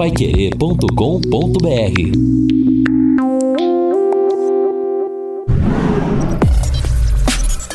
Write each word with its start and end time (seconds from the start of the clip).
paiquerê.com.br 0.00 1.60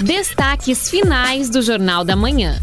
Destaques 0.03 0.89
finais 0.89 1.51
do 1.51 1.61
Jornal 1.61 2.03
da 2.03 2.15
Manhã. 2.15 2.59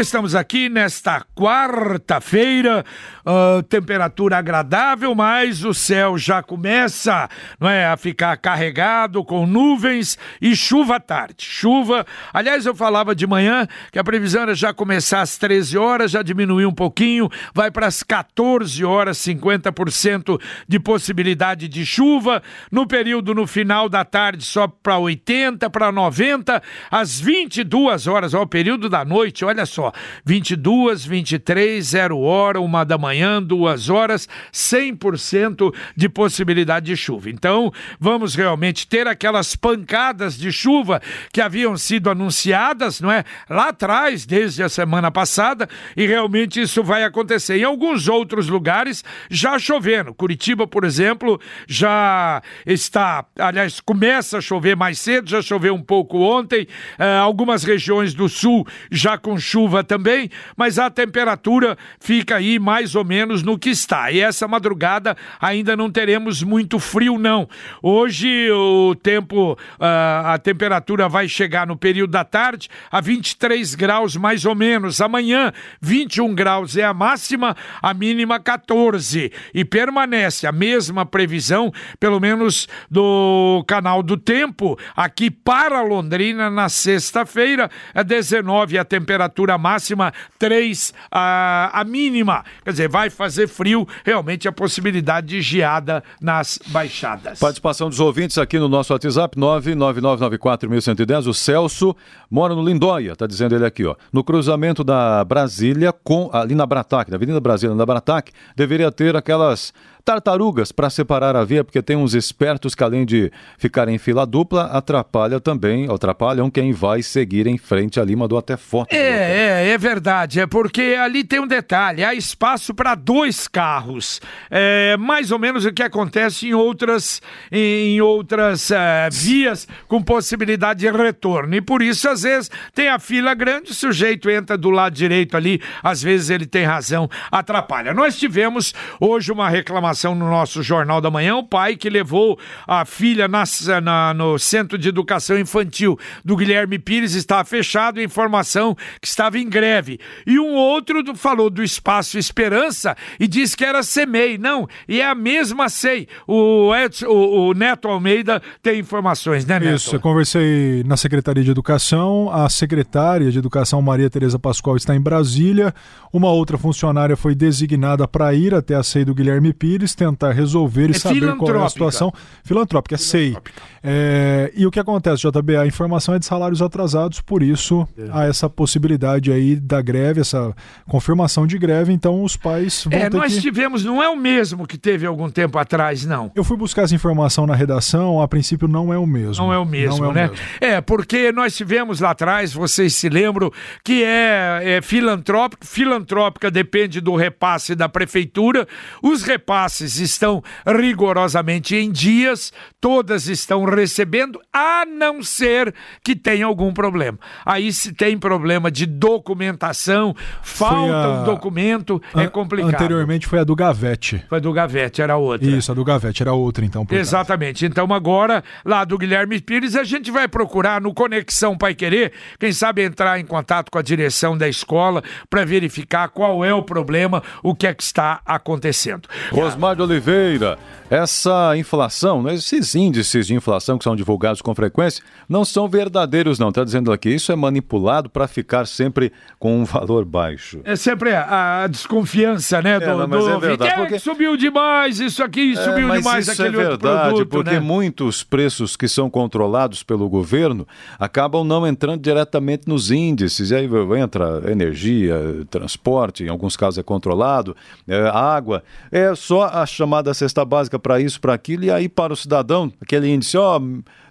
Estamos 0.00 0.34
aqui 0.34 0.68
nesta 0.68 1.24
quarta-feira, 1.36 2.84
uh, 3.28 3.62
temperatura 3.64 4.38
agradável, 4.38 5.14
mas 5.14 5.64
o 5.64 5.74
céu 5.74 6.16
já 6.16 6.42
começa 6.42 7.28
não 7.60 7.68
é, 7.68 7.86
a 7.86 7.96
ficar 7.96 8.36
carregado 8.38 9.22
com 9.24 9.46
nuvens 9.46 10.16
e 10.40 10.56
chuva 10.56 10.96
à 10.96 11.00
tarde. 11.00 11.44
Chuva, 11.44 12.06
aliás, 12.32 12.64
eu 12.64 12.74
falava 12.74 13.14
de 13.14 13.26
manhã 13.26 13.66
que 13.92 13.98
a 13.98 14.04
previsão 14.04 14.42
era 14.42 14.54
já 14.54 14.72
começar 14.72 15.20
às 15.20 15.36
13 15.36 15.76
horas, 15.76 16.10
já 16.10 16.22
diminuiu 16.22 16.68
um 16.68 16.74
pouquinho, 16.74 17.28
vai 17.52 17.70
para 17.70 17.86
as 17.86 18.02
14 18.02 18.84
horas, 18.84 19.18
50% 19.18 20.40
de 20.66 20.80
possibilidade 20.80 21.68
de 21.68 21.84
chuva. 21.84 22.42
No 22.70 22.86
período 22.86 23.34
no 23.34 23.46
final 23.46 23.88
da 23.88 24.04
tarde, 24.04 24.44
só 24.44 24.66
para 24.66 24.98
80, 24.98 25.68
para 25.68 25.92
90, 25.92 26.62
às 26.90 27.20
22 27.20 28.06
horas, 28.06 28.34
ó, 28.34 28.42
o 28.42 28.46
período 28.46 28.88
da 28.88 29.04
noite, 29.04 29.44
olha 29.44 29.66
só 29.66 29.92
22, 30.24 31.04
23, 31.04 31.84
0 31.84 32.18
hora, 32.20 32.60
uma 32.60 32.84
da 32.84 32.96
manhã, 32.96 33.17
duas 33.44 33.88
horas, 33.88 34.28
100% 34.52 35.74
de 35.96 36.08
possibilidade 36.08 36.86
de 36.86 36.96
chuva. 36.96 37.30
Então, 37.30 37.72
vamos 37.98 38.34
realmente 38.34 38.86
ter 38.86 39.06
aquelas 39.06 39.56
pancadas 39.56 40.36
de 40.36 40.52
chuva 40.52 41.00
que 41.32 41.40
haviam 41.40 41.76
sido 41.76 42.10
anunciadas, 42.10 43.00
não 43.00 43.10
é? 43.10 43.24
Lá 43.48 43.68
atrás, 43.68 44.24
desde 44.24 44.62
a 44.62 44.68
semana 44.68 45.10
passada, 45.10 45.68
e 45.96 46.06
realmente 46.06 46.60
isso 46.60 46.82
vai 46.82 47.04
acontecer. 47.04 47.58
Em 47.58 47.64
alguns 47.64 48.08
outros 48.08 48.48
lugares 48.48 49.04
já 49.30 49.58
chovendo. 49.58 50.14
Curitiba, 50.14 50.66
por 50.66 50.84
exemplo, 50.84 51.40
já 51.66 52.42
está, 52.64 53.24
aliás, 53.38 53.80
começa 53.80 54.38
a 54.38 54.40
chover 54.40 54.76
mais 54.76 54.98
cedo, 54.98 55.28
já 55.28 55.42
choveu 55.42 55.74
um 55.74 55.82
pouco 55.82 56.18
ontem. 56.18 56.62
Uh, 56.98 57.22
algumas 57.22 57.64
regiões 57.64 58.14
do 58.14 58.28
sul 58.28 58.66
já 58.90 59.18
com 59.18 59.38
chuva 59.38 59.82
também, 59.84 60.30
mas 60.56 60.78
a 60.78 60.90
temperatura 60.90 61.76
fica 62.00 62.36
aí 62.36 62.58
mais 62.58 62.94
ou 62.94 63.04
menos 63.04 63.07
no 63.42 63.58
que 63.58 63.70
está. 63.70 64.10
E 64.10 64.20
essa 64.20 64.46
madrugada 64.46 65.16
ainda 65.40 65.76
não 65.76 65.90
teremos 65.90 66.42
muito 66.42 66.78
frio, 66.78 67.18
não. 67.18 67.48
Hoje 67.82 68.50
o 68.50 68.94
tempo, 68.94 69.52
uh, 69.52 70.26
a 70.26 70.38
temperatura 70.38 71.08
vai 71.08 71.28
chegar 71.28 71.66
no 71.66 71.76
período 71.76 72.10
da 72.10 72.24
tarde 72.24 72.68
a 72.90 73.00
23 73.00 73.74
graus 73.74 74.16
mais 74.16 74.44
ou 74.44 74.54
menos. 74.54 75.00
Amanhã, 75.00 75.52
21 75.80 76.34
graus 76.34 76.76
é 76.76 76.84
a 76.84 76.94
máxima, 76.94 77.56
a 77.82 77.94
mínima 77.94 78.38
14. 78.38 79.32
E 79.54 79.64
permanece 79.64 80.46
a 80.46 80.52
mesma 80.52 81.04
previsão, 81.06 81.72
pelo 81.98 82.20
menos 82.20 82.68
do 82.90 83.64
canal 83.66 84.02
do 84.02 84.16
tempo, 84.16 84.78
aqui 84.96 85.30
para 85.30 85.82
Londrina 85.82 86.50
na 86.50 86.68
sexta-feira, 86.68 87.70
é 87.94 88.04
19 88.04 88.78
a 88.78 88.84
temperatura 88.84 89.56
máxima 89.56 89.78
máxima, 89.78 90.12
3 90.38 90.94
a, 91.10 91.80
a 91.80 91.84
mínima. 91.84 92.44
Quer 92.64 92.70
dizer, 92.72 92.87
vai 92.88 93.10
fazer 93.10 93.46
frio, 93.46 93.86
realmente 94.04 94.48
a 94.48 94.52
possibilidade 94.52 95.28
de 95.28 95.40
geada 95.42 96.02
nas 96.20 96.58
baixadas. 96.68 97.38
Participação 97.38 97.88
dos 97.88 98.00
ouvintes 98.00 98.38
aqui 98.38 98.58
no 98.58 98.68
nosso 98.68 98.92
WhatsApp, 98.92 99.38
999941110. 99.38 101.26
O 101.26 101.34
Celso 101.34 101.94
mora 102.30 102.54
no 102.54 102.62
Lindóia, 102.62 103.14
tá 103.14 103.26
dizendo 103.26 103.54
ele 103.54 103.66
aqui, 103.66 103.84
ó. 103.84 103.94
No 104.12 104.24
cruzamento 104.24 104.82
da 104.82 105.24
Brasília 105.24 105.92
com, 105.92 106.30
ali 106.32 106.54
na 106.54 106.66
Brataque, 106.66 107.10
na 107.10 107.16
Avenida 107.16 107.40
Brasília, 107.40 107.74
na 107.74 107.86
Brataque, 107.86 108.32
deveria 108.56 108.90
ter 108.90 109.14
aquelas 109.14 109.72
tartarugas 110.08 110.72
para 110.72 110.88
separar 110.88 111.36
a 111.36 111.44
via, 111.44 111.62
porque 111.62 111.82
tem 111.82 111.94
uns 111.94 112.14
espertos 112.14 112.74
que, 112.74 112.82
além 112.82 113.04
de 113.04 113.30
ficarem 113.58 113.96
em 113.96 113.98
fila 113.98 114.24
dupla, 114.24 114.62
atrapalham 114.72 115.38
também, 115.38 115.86
atrapalham 115.92 116.50
quem 116.50 116.72
vai 116.72 117.02
seguir 117.02 117.46
em 117.46 117.58
frente 117.58 118.00
ali, 118.00 118.16
mandou 118.16 118.38
até 118.38 118.56
foto. 118.56 118.90
É, 118.90 119.66
é, 119.66 119.68
é 119.68 119.76
verdade, 119.76 120.40
é 120.40 120.46
porque 120.46 120.96
ali 120.98 121.24
tem 121.24 121.40
um 121.40 121.46
detalhe, 121.46 122.02
há 122.02 122.14
espaço 122.14 122.72
para 122.72 122.94
dois 122.94 123.46
carros. 123.46 124.18
É 124.50 124.96
mais 124.96 125.30
ou 125.30 125.38
menos 125.38 125.66
o 125.66 125.72
que 125.74 125.82
acontece 125.82 126.48
em 126.48 126.54
outras, 126.54 127.20
em 127.52 128.00
outras 128.00 128.70
é, 128.70 129.10
vias 129.12 129.68
com 129.86 130.02
possibilidade 130.02 130.80
de 130.80 130.90
retorno. 130.90 131.54
E 131.54 131.60
por 131.60 131.82
isso, 131.82 132.08
às 132.08 132.22
vezes, 132.22 132.50
tem 132.74 132.88
a 132.88 132.98
fila 132.98 133.34
grande, 133.34 133.72
o 133.72 133.74
sujeito 133.74 134.30
entra 134.30 134.56
do 134.56 134.70
lado 134.70 134.94
direito 134.94 135.36
ali, 135.36 135.60
às 135.82 136.02
vezes 136.02 136.30
ele 136.30 136.46
tem 136.46 136.64
razão, 136.64 137.10
atrapalha. 137.30 137.92
Nós 137.92 138.18
tivemos 138.18 138.72
hoje 138.98 139.30
uma 139.30 139.50
reclamação 139.50 139.97
informação 139.98 140.14
no 140.14 140.30
nosso 140.30 140.62
Jornal 140.62 141.00
da 141.00 141.10
Manhã, 141.10 141.36
o 141.36 141.42
pai 141.42 141.76
que 141.76 141.90
levou 141.90 142.38
a 142.66 142.84
filha 142.84 143.26
na, 143.26 143.42
na, 143.82 144.14
no 144.14 144.38
Centro 144.38 144.78
de 144.78 144.88
Educação 144.88 145.38
Infantil 145.38 145.98
do 146.24 146.36
Guilherme 146.36 146.78
Pires 146.78 147.14
está 147.14 147.44
fechado, 147.44 148.00
informação 148.00 148.76
que 149.00 149.08
estava 149.08 149.38
em 149.38 149.48
greve. 149.48 149.98
E 150.26 150.38
um 150.38 150.54
outro 150.54 151.02
do, 151.02 151.14
falou 151.16 151.50
do 151.50 151.62
Espaço 151.62 152.18
Esperança 152.18 152.96
e 153.18 153.26
disse 153.26 153.56
que 153.56 153.64
era 153.64 153.82
SEMEI. 153.82 154.38
Não, 154.38 154.68
e 154.86 155.00
é 155.00 155.08
a 155.08 155.14
mesma 155.14 155.68
SEI. 155.68 156.06
O, 156.26 156.74
Edson, 156.74 157.06
o, 157.06 157.48
o 157.48 157.54
Neto 157.54 157.88
Almeida 157.88 158.40
tem 158.62 158.78
informações, 158.78 159.44
né, 159.44 159.58
Neto? 159.58 159.76
Isso, 159.76 159.96
eu 159.96 160.00
conversei 160.00 160.84
na 160.84 160.96
Secretaria 160.96 161.42
de 161.42 161.50
Educação, 161.50 162.30
a 162.30 162.48
secretária 162.48 163.30
de 163.30 163.38
Educação, 163.38 163.82
Maria 163.82 164.08
Tereza 164.08 164.38
Pascoal, 164.38 164.76
está 164.76 164.94
em 164.94 165.00
Brasília, 165.00 165.74
uma 166.12 166.30
outra 166.30 166.56
funcionária 166.56 167.16
foi 167.16 167.34
designada 167.34 168.06
para 168.06 168.32
ir 168.34 168.54
até 168.54 168.74
a 168.74 168.82
SEI 168.82 169.04
do 169.04 169.14
Guilherme 169.14 169.52
Pires, 169.52 169.77
tentar 169.96 170.32
resolver 170.32 170.88
e 170.88 170.90
é 170.90 170.98
saber 170.98 171.36
qual 171.36 171.54
é 171.56 171.64
a 171.64 171.68
situação. 171.68 172.12
Filantrópica, 172.44 172.94
é 172.94 172.98
SEI. 172.98 173.36
É, 173.82 174.52
e 174.54 174.66
o 174.66 174.70
que 174.70 174.80
acontece, 174.80 175.22
JB? 175.28 175.56
A 175.56 175.66
informação 175.66 176.14
é 176.14 176.18
de 176.18 176.26
salários 176.26 176.60
atrasados, 176.60 177.20
por 177.20 177.42
isso 177.42 177.86
é. 177.96 178.08
há 178.10 178.24
essa 178.24 178.48
possibilidade 178.48 179.30
aí 179.30 179.56
da 179.56 179.80
greve, 179.80 180.20
essa 180.20 180.54
confirmação 180.88 181.46
de 181.46 181.56
greve, 181.58 181.92
então 181.92 182.22
os 182.22 182.36
pais 182.36 182.84
vão 182.84 182.98
É, 182.98 183.08
nós 183.08 183.34
que... 183.34 183.40
tivemos, 183.40 183.84
não 183.84 184.02
é 184.02 184.08
o 184.08 184.16
mesmo 184.16 184.66
que 184.66 184.76
teve 184.76 185.06
algum 185.06 185.30
tempo 185.30 185.58
atrás, 185.58 186.04
não. 186.04 186.30
Eu 186.34 186.42
fui 186.42 186.56
buscar 186.56 186.82
essa 186.82 186.94
informação 186.94 187.46
na 187.46 187.54
redação, 187.54 188.20
a 188.20 188.26
princípio 188.26 188.66
não 188.66 188.92
é 188.92 188.98
o 188.98 189.06
mesmo. 189.06 189.44
Não 189.44 189.52
é 189.52 189.58
o 189.58 189.64
mesmo, 189.64 190.06
é 190.06 190.12
né? 190.12 190.26
O 190.26 190.30
mesmo. 190.30 190.46
É, 190.60 190.80
porque 190.80 191.30
nós 191.32 191.56
tivemos 191.56 192.00
lá 192.00 192.10
atrás, 192.10 192.52
vocês 192.52 192.94
se 192.94 193.08
lembram, 193.08 193.52
que 193.84 194.02
é, 194.02 194.76
é 194.76 194.82
filantrópica, 194.82 195.64
filantrópica 195.64 196.50
depende 196.50 197.00
do 197.00 197.14
repasse 197.14 197.74
da 197.74 197.88
prefeitura, 197.88 198.66
os 199.02 199.22
repasses 199.22 199.67
repasses 199.68 199.98
estão 199.98 200.42
rigorosamente 200.66 201.76
em 201.76 201.92
dias, 201.92 202.52
todas 202.80 203.28
estão 203.28 203.64
recebendo, 203.64 204.40
a 204.52 204.84
não 204.86 205.22
ser 205.22 205.74
que 206.02 206.16
tenha 206.16 206.46
algum 206.46 206.72
problema. 206.72 207.18
Aí 207.44 207.72
se 207.72 207.92
tem 207.92 208.18
problema 208.18 208.70
de 208.70 208.86
documentação, 208.86 210.14
falta 210.42 210.94
a... 210.94 211.20
um 211.20 211.24
documento, 211.24 212.02
é 212.16 212.26
complicado. 212.26 212.74
Anteriormente 212.74 213.26
foi 213.26 213.40
a 213.40 213.44
do 213.44 213.54
Gavete. 213.54 214.24
Foi 214.28 214.38
a 214.38 214.40
do 214.40 214.52
Gavete, 214.52 215.02
era 215.02 215.16
outra. 215.16 215.48
Isso, 215.48 215.70
a 215.70 215.74
do 215.74 215.84
Gavete 215.84 216.22
era 216.22 216.32
outra, 216.32 216.64
então. 216.64 216.86
Exatamente. 216.90 217.60
Caso. 217.60 217.70
Então 217.70 217.94
agora, 217.94 218.42
lá 218.64 218.84
do 218.84 218.96
Guilherme 218.96 219.40
Pires, 219.40 219.76
a 219.76 219.84
gente 219.84 220.10
vai 220.10 220.26
procurar 220.26 220.80
no 220.80 220.94
Conexão 220.94 221.56
Pai 221.56 221.74
Querer, 221.74 222.12
quem 222.38 222.52
sabe 222.52 222.82
entrar 222.82 223.20
em 223.20 223.24
contato 223.24 223.70
com 223.70 223.78
a 223.78 223.82
direção 223.82 224.36
da 224.36 224.48
escola 224.48 225.02
para 225.28 225.44
verificar 225.44 226.08
qual 226.08 226.44
é 226.44 226.54
o 226.54 226.62
problema, 226.62 227.22
o 227.42 227.54
que 227.54 227.66
é 227.66 227.74
que 227.74 227.82
está 227.82 228.20
acontecendo. 228.24 229.08
Osmar 229.32 229.57
Osmar 229.58 229.74
de 229.74 229.82
Oliveira, 229.82 230.56
essa 230.90 231.56
inflação, 231.56 232.22
né, 232.22 232.34
esses 232.34 232.74
índices 232.74 233.26
de 233.26 233.34
inflação 233.34 233.76
que 233.76 233.84
são 233.84 233.94
divulgados 233.94 234.40
com 234.40 234.54
frequência, 234.54 235.02
não 235.28 235.44
são 235.44 235.68
verdadeiros, 235.68 236.38
não. 236.38 236.48
Está 236.48 236.64
dizendo 236.64 236.92
aqui, 236.92 237.10
isso 237.10 237.30
é 237.30 237.36
manipulado 237.36 238.08
para 238.08 238.26
ficar 238.26 238.66
sempre 238.66 239.12
com 239.38 239.58
um 239.60 239.64
valor 239.64 240.04
baixo. 240.04 240.60
É 240.64 240.76
sempre 240.76 241.14
a, 241.14 241.64
a 241.64 241.66
desconfiança, 241.66 242.62
né, 242.62 242.78
do, 242.78 242.84
é, 242.84 242.88
não, 242.88 243.08
mas 243.08 243.24
do 243.24 243.30
é 243.30 243.38
verdade, 243.38 243.74
porque... 243.76 243.98
subiu 243.98 244.36
demais, 244.36 245.00
isso 245.00 245.22
aqui 245.22 245.52
é, 245.52 245.56
subiu 245.56 245.88
mas 245.88 246.02
demais, 246.02 246.28
isso 246.28 246.42
é 246.42 246.46
aquele 246.46 246.62
é 246.62 246.68
verdade, 246.68 247.08
produto, 247.08 247.28
porque 247.28 247.52
né? 247.52 247.60
muitos 247.60 248.22
preços 248.22 248.76
que 248.76 248.88
são 248.88 249.10
controlados 249.10 249.82
pelo 249.82 250.08
governo 250.08 250.66
acabam 250.98 251.44
não 251.44 251.66
entrando 251.66 252.00
diretamente 252.00 252.66
nos 252.66 252.90
índices. 252.90 253.50
E 253.50 253.54
aí 253.54 253.68
entra 254.00 254.42
energia, 254.50 255.16
transporte, 255.50 256.24
em 256.24 256.28
alguns 256.28 256.56
casos 256.56 256.78
é 256.78 256.82
controlado, 256.82 257.56
é, 257.86 258.08
água. 258.08 258.62
É 258.90 259.14
só 259.14 259.44
a 259.44 259.66
chamada 259.66 260.12
cesta 260.14 260.44
básica 260.44 260.77
para 260.78 261.00
isso, 261.00 261.20
para 261.20 261.34
aquilo, 261.34 261.64
e 261.64 261.70
aí 261.70 261.88
para 261.88 262.12
o 262.12 262.16
cidadão, 262.16 262.72
aquele 262.80 263.08
índice, 263.08 263.36
ó, 263.36 263.60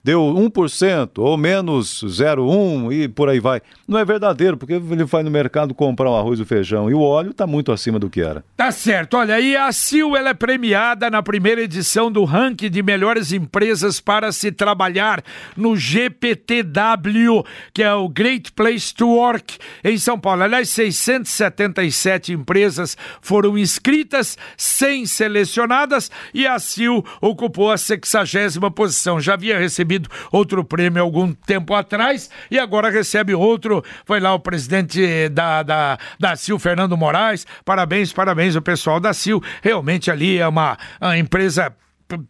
deu 0.07 0.21
1% 0.21 1.18
ou 1.18 1.36
menos 1.36 2.01
0,1% 2.01 2.94
e 2.94 3.09
por 3.09 3.27
aí 3.27 3.42
vai. 3.42 3.62
Não 3.86 4.00
é 4.00 4.06
verdadeiro, 4.06 4.56
porque 4.56 4.71
ele 4.71 5.04
vai 5.04 5.21
no 5.21 5.30
mercado 5.30 5.74
comprar 5.74 6.09
o 6.09 6.15
arroz 6.15 6.39
e 6.39 6.44
o 6.44 6.45
feijão 6.45 6.89
e 6.89 6.94
o 6.94 7.01
óleo 7.01 7.31
está 7.31 7.45
muito 7.45 7.74
acima 7.74 8.00
do 8.00 8.09
que 8.09 8.21
era. 8.21 8.42
Tá 8.56 8.71
certo. 8.71 9.18
Olha, 9.18 9.38
e 9.38 9.57
a 9.57 9.69
CIL 9.69 10.15
ela 10.15 10.30
é 10.30 10.33
premiada 10.33 11.09
na 11.09 11.21
primeira 11.21 11.62
edição 11.62 12.09
do 12.09 12.24
ranking 12.24 12.69
de 12.69 12.81
melhores 12.81 13.33
empresas 13.33 14.00
para 14.00 14.31
se 14.31 14.50
trabalhar 14.50 15.21
no 15.57 15.75
GPTW, 15.75 17.44
que 17.74 17.83
é 17.83 17.94
o 17.94 18.07
Great 18.07 18.53
Place 18.53 18.94
to 18.94 19.10
Work, 19.10 19.57
em 19.83 19.98
São 19.98 20.18
Paulo. 20.18 20.42
Aliás, 20.44 20.69
677 20.69 22.31
empresas 22.31 22.95
foram 23.19 23.57
inscritas, 23.57 24.38
100 24.56 25.06
selecionadas 25.06 26.10
e 26.33 26.48
a 26.48 26.57
CIL 26.60 27.03
ocupou 27.19 27.71
a 27.71 27.77
60 27.77 28.71
posição. 28.71 29.19
Já 29.19 29.33
havia 29.33 29.60
recebido 29.60 29.96
outro 30.31 30.63
prêmio 30.63 31.01
algum 31.01 31.33
tempo 31.33 31.73
atrás 31.73 32.29
e 32.49 32.59
agora 32.59 32.89
recebe 32.89 33.33
outro. 33.33 33.83
Foi 34.05 34.19
lá 34.19 34.33
o 34.33 34.39
presidente 34.39 35.29
da, 35.29 35.63
da, 35.63 35.97
da 36.19 36.35
CIL, 36.35 36.59
Fernando 36.59 36.97
Moraes. 36.97 37.45
Parabéns, 37.63 38.11
parabéns 38.13 38.55
o 38.55 38.61
pessoal 38.61 38.99
da 38.99 39.13
CIL. 39.13 39.41
Realmente 39.61 40.11
ali 40.11 40.38
é 40.38 40.47
uma, 40.47 40.77
uma 41.01 41.17
empresa 41.17 41.73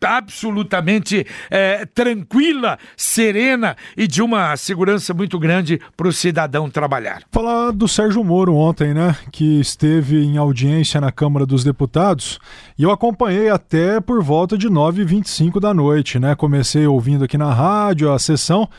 absolutamente 0.06 1.26
é, 1.50 1.86
tranquila, 1.86 2.78
serena 2.96 3.76
e 3.96 4.08
de 4.08 4.22
uma 4.22 4.56
segurança 4.58 5.14
muito 5.14 5.38
grande 5.40 5.80
para 5.96 6.08
o 6.08 6.14
cidadão 6.14 6.70
trabalhar. 6.70 7.24
Falar 7.32 7.72
do 7.72 7.88
Sérgio 7.88 8.24
Moro 8.24 8.56
ontem, 8.56 8.94
né, 8.94 9.16
que 9.32 9.60
esteve 9.60 10.24
em 10.24 10.38
audiência 10.38 11.00
na 11.02 11.12
Câmara 11.12 11.46
dos 11.46 11.64
Deputados 11.64 12.40
e 12.78 12.84
eu 12.84 12.92
acompanhei 12.92 13.50
até 13.50 14.00
por 14.00 14.24
volta 14.24 14.58
de 14.58 14.70
9h25 14.70 15.60
da 15.60 15.74
noite, 15.74 16.20
né, 16.20 16.36
comecei 16.36 16.86
ouvindo 16.88 17.24
aqui 17.24 17.38
na 17.38 17.54
rádio 17.54 18.12
a 18.12 18.20
sessão 18.20 18.70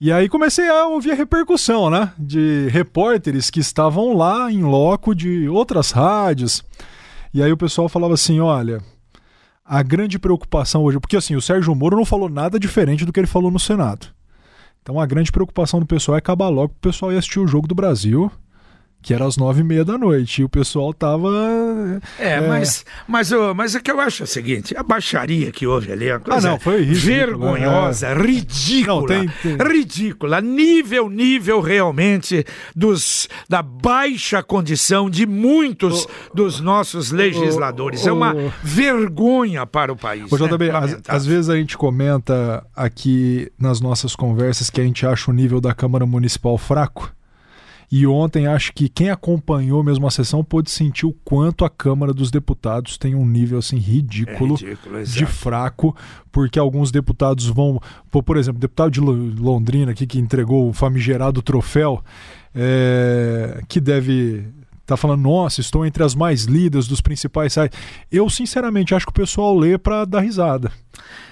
e 0.00 0.10
aí 0.10 0.30
comecei 0.30 0.66
a 0.66 0.86
ouvir 0.86 1.12
a 1.12 1.14
repercussão, 1.14 1.90
né, 1.90 2.10
de 2.18 2.68
repórteres 2.70 3.50
que 3.50 3.60
estavam 3.60 4.16
lá 4.16 4.50
em 4.50 4.62
loco 4.62 5.14
de 5.14 5.46
outras 5.46 5.90
rádios. 5.90 6.64
E 7.34 7.42
aí 7.42 7.52
o 7.52 7.56
pessoal 7.56 7.86
falava 7.86 8.14
assim, 8.14 8.40
olha, 8.40 8.80
a 9.72 9.84
grande 9.84 10.18
preocupação 10.18 10.82
hoje, 10.82 10.98
porque 10.98 11.16
assim, 11.16 11.36
o 11.36 11.40
Sérgio 11.40 11.72
Moro 11.76 11.96
não 11.96 12.04
falou 12.04 12.28
nada 12.28 12.58
diferente 12.58 13.04
do 13.04 13.12
que 13.12 13.20
ele 13.20 13.28
falou 13.28 13.52
no 13.52 13.58
Senado. 13.60 14.08
Então 14.82 14.98
a 14.98 15.06
grande 15.06 15.30
preocupação 15.30 15.78
do 15.78 15.86
pessoal 15.86 16.16
é 16.16 16.18
acabar 16.18 16.48
logo 16.48 16.72
o 16.72 16.80
pessoal 16.80 17.12
ir 17.12 17.16
assistir 17.16 17.38
o 17.38 17.46
jogo 17.46 17.68
do 17.68 17.74
Brasil 17.74 18.32
que 19.02 19.14
era 19.14 19.24
às 19.24 19.36
nove 19.36 19.60
e 19.60 19.64
meia 19.64 19.84
da 19.84 19.96
noite, 19.96 20.42
e 20.42 20.44
o 20.44 20.48
pessoal 20.48 20.92
tava... 20.92 21.30
É, 22.18 22.34
é... 22.34 22.40
mas, 22.40 22.84
mas, 23.08 23.30
mas 23.56 23.74
é 23.74 23.80
que 23.80 23.90
eu 23.90 24.00
acho 24.00 24.24
o 24.24 24.26
seguinte, 24.26 24.76
a 24.76 24.82
baixaria 24.82 25.50
que 25.50 25.66
houve 25.66 25.90
ali 25.92 26.08
é 26.08 26.14
uma 26.14 26.20
coisa 26.20 26.48
ah, 26.48 26.50
não, 26.52 26.60
foi 26.60 26.82
ridículo, 26.82 27.02
vergonhosa, 27.02 28.08
é. 28.08 28.14
ridícula, 28.14 29.00
não, 29.00 29.06
tem, 29.06 29.28
tem... 29.42 29.56
ridícula, 29.56 30.40
nível, 30.40 31.08
nível 31.08 31.60
realmente 31.60 32.44
dos, 32.76 33.28
da 33.48 33.62
baixa 33.62 34.42
condição 34.42 35.08
de 35.08 35.26
muitos 35.26 36.04
o, 36.04 36.08
dos 36.34 36.60
nossos 36.60 37.10
legisladores, 37.10 38.04
o, 38.04 38.08
é 38.08 38.12
uma 38.12 38.34
vergonha 38.62 39.66
para 39.66 39.92
o 39.92 39.96
país. 39.96 40.30
O 40.30 40.36
né? 40.36 40.48
JB, 40.48 40.70
às, 40.70 41.00
às 41.08 41.26
vezes 41.26 41.48
a 41.48 41.56
gente 41.56 41.76
comenta 41.76 42.66
aqui 42.76 43.50
nas 43.58 43.80
nossas 43.80 44.14
conversas 44.14 44.68
que 44.68 44.80
a 44.80 44.84
gente 44.84 45.06
acha 45.06 45.30
o 45.30 45.34
nível 45.34 45.60
da 45.60 45.74
Câmara 45.74 46.04
Municipal 46.04 46.58
fraco, 46.58 47.10
e 47.90 48.06
ontem 48.06 48.46
acho 48.46 48.72
que 48.72 48.88
quem 48.88 49.10
acompanhou 49.10 49.82
mesmo 49.82 50.06
a 50.06 50.10
sessão 50.10 50.44
pôde 50.44 50.70
sentir 50.70 51.06
o 51.06 51.12
quanto 51.24 51.64
a 51.64 51.70
Câmara 51.70 52.14
dos 52.14 52.30
Deputados 52.30 52.96
tem 52.96 53.16
um 53.16 53.26
nível 53.26 53.58
assim 53.58 53.78
ridículo, 53.78 54.54
é 54.54 54.58
ridículo 54.58 55.02
de 55.02 55.26
fraco, 55.26 55.96
porque 56.30 56.58
alguns 56.58 56.92
deputados 56.92 57.46
vão, 57.46 57.80
por 58.10 58.36
exemplo, 58.36 58.58
o 58.58 58.60
deputado 58.60 58.92
de 58.92 59.00
Londrina 59.00 59.90
aqui 59.90 60.06
que 60.06 60.20
entregou 60.20 60.68
o 60.68 60.72
famigerado 60.72 61.42
troféu, 61.42 62.00
é, 62.54 63.60
que 63.66 63.80
deve 63.80 64.46
tá 64.90 64.96
falando, 64.96 65.22
nossa, 65.22 65.60
estou 65.60 65.84
entre 65.86 66.02
as 66.02 66.14
mais 66.14 66.44
lidas 66.44 66.86
dos 66.86 67.00
principais 67.00 67.52
sites. 67.52 67.78
Eu, 68.10 68.28
sinceramente, 68.28 68.94
acho 68.94 69.06
que 69.06 69.10
o 69.10 69.14
pessoal 69.14 69.56
lê 69.56 69.78
para 69.78 70.04
dar 70.04 70.20
risada 70.20 70.70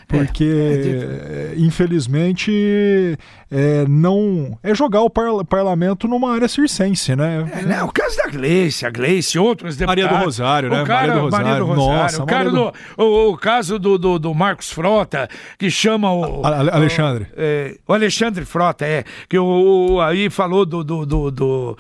porque 0.09 0.45
é, 0.45 1.53
é 1.53 1.55
infelizmente 1.59 3.19
é, 3.51 3.85
não 3.87 4.59
é 4.63 4.75
jogar 4.75 5.03
o 5.03 5.11
par 5.11 5.45
parlamento 5.45 6.09
numa 6.09 6.33
área 6.33 6.49
circense, 6.49 7.15
né? 7.15 7.47
É, 7.53 7.63
né? 7.63 7.83
O 7.83 7.93
caso 7.93 8.17
da 8.17 8.27
Gleice, 8.27 8.87
a 8.87 8.91
Gleice, 8.91 9.39
outros 9.39 9.77
deputados. 9.77 10.05
Maria 10.05 10.19
do 10.19 10.25
Rosário, 10.25 10.71
né? 10.71 10.83
O 10.83 10.87
cara, 10.87 11.09
Maria 11.09 11.15
do 11.15 11.21
Rosário. 11.21 11.47
Maria 11.47 11.61
do 11.61 11.67
Rosário. 11.67 12.03
Nossa, 12.03 12.23
o, 12.23 12.27
cara 12.27 12.51
do, 12.51 12.73
o, 12.97 13.33
o, 13.33 13.37
caso 13.37 13.79
do, 13.79 13.99
do, 13.99 14.19
do, 14.19 14.35
Marcos 14.35 14.73
Frota, 14.73 15.29
que 15.59 15.71
chama 15.71 16.11
o. 16.11 16.45
A, 16.45 16.75
Alexandre. 16.75 17.25
O, 17.25 17.35
é, 17.37 17.77
o, 17.87 17.93
Alexandre 17.93 18.47
Frota, 18.47 18.87
é. 18.87 19.05
Que 19.29 19.39
o, 19.39 20.01
aí 20.01 20.31
falou 20.31 20.65
do, 20.65 20.83
do, 20.83 21.05
do, 21.31 21.77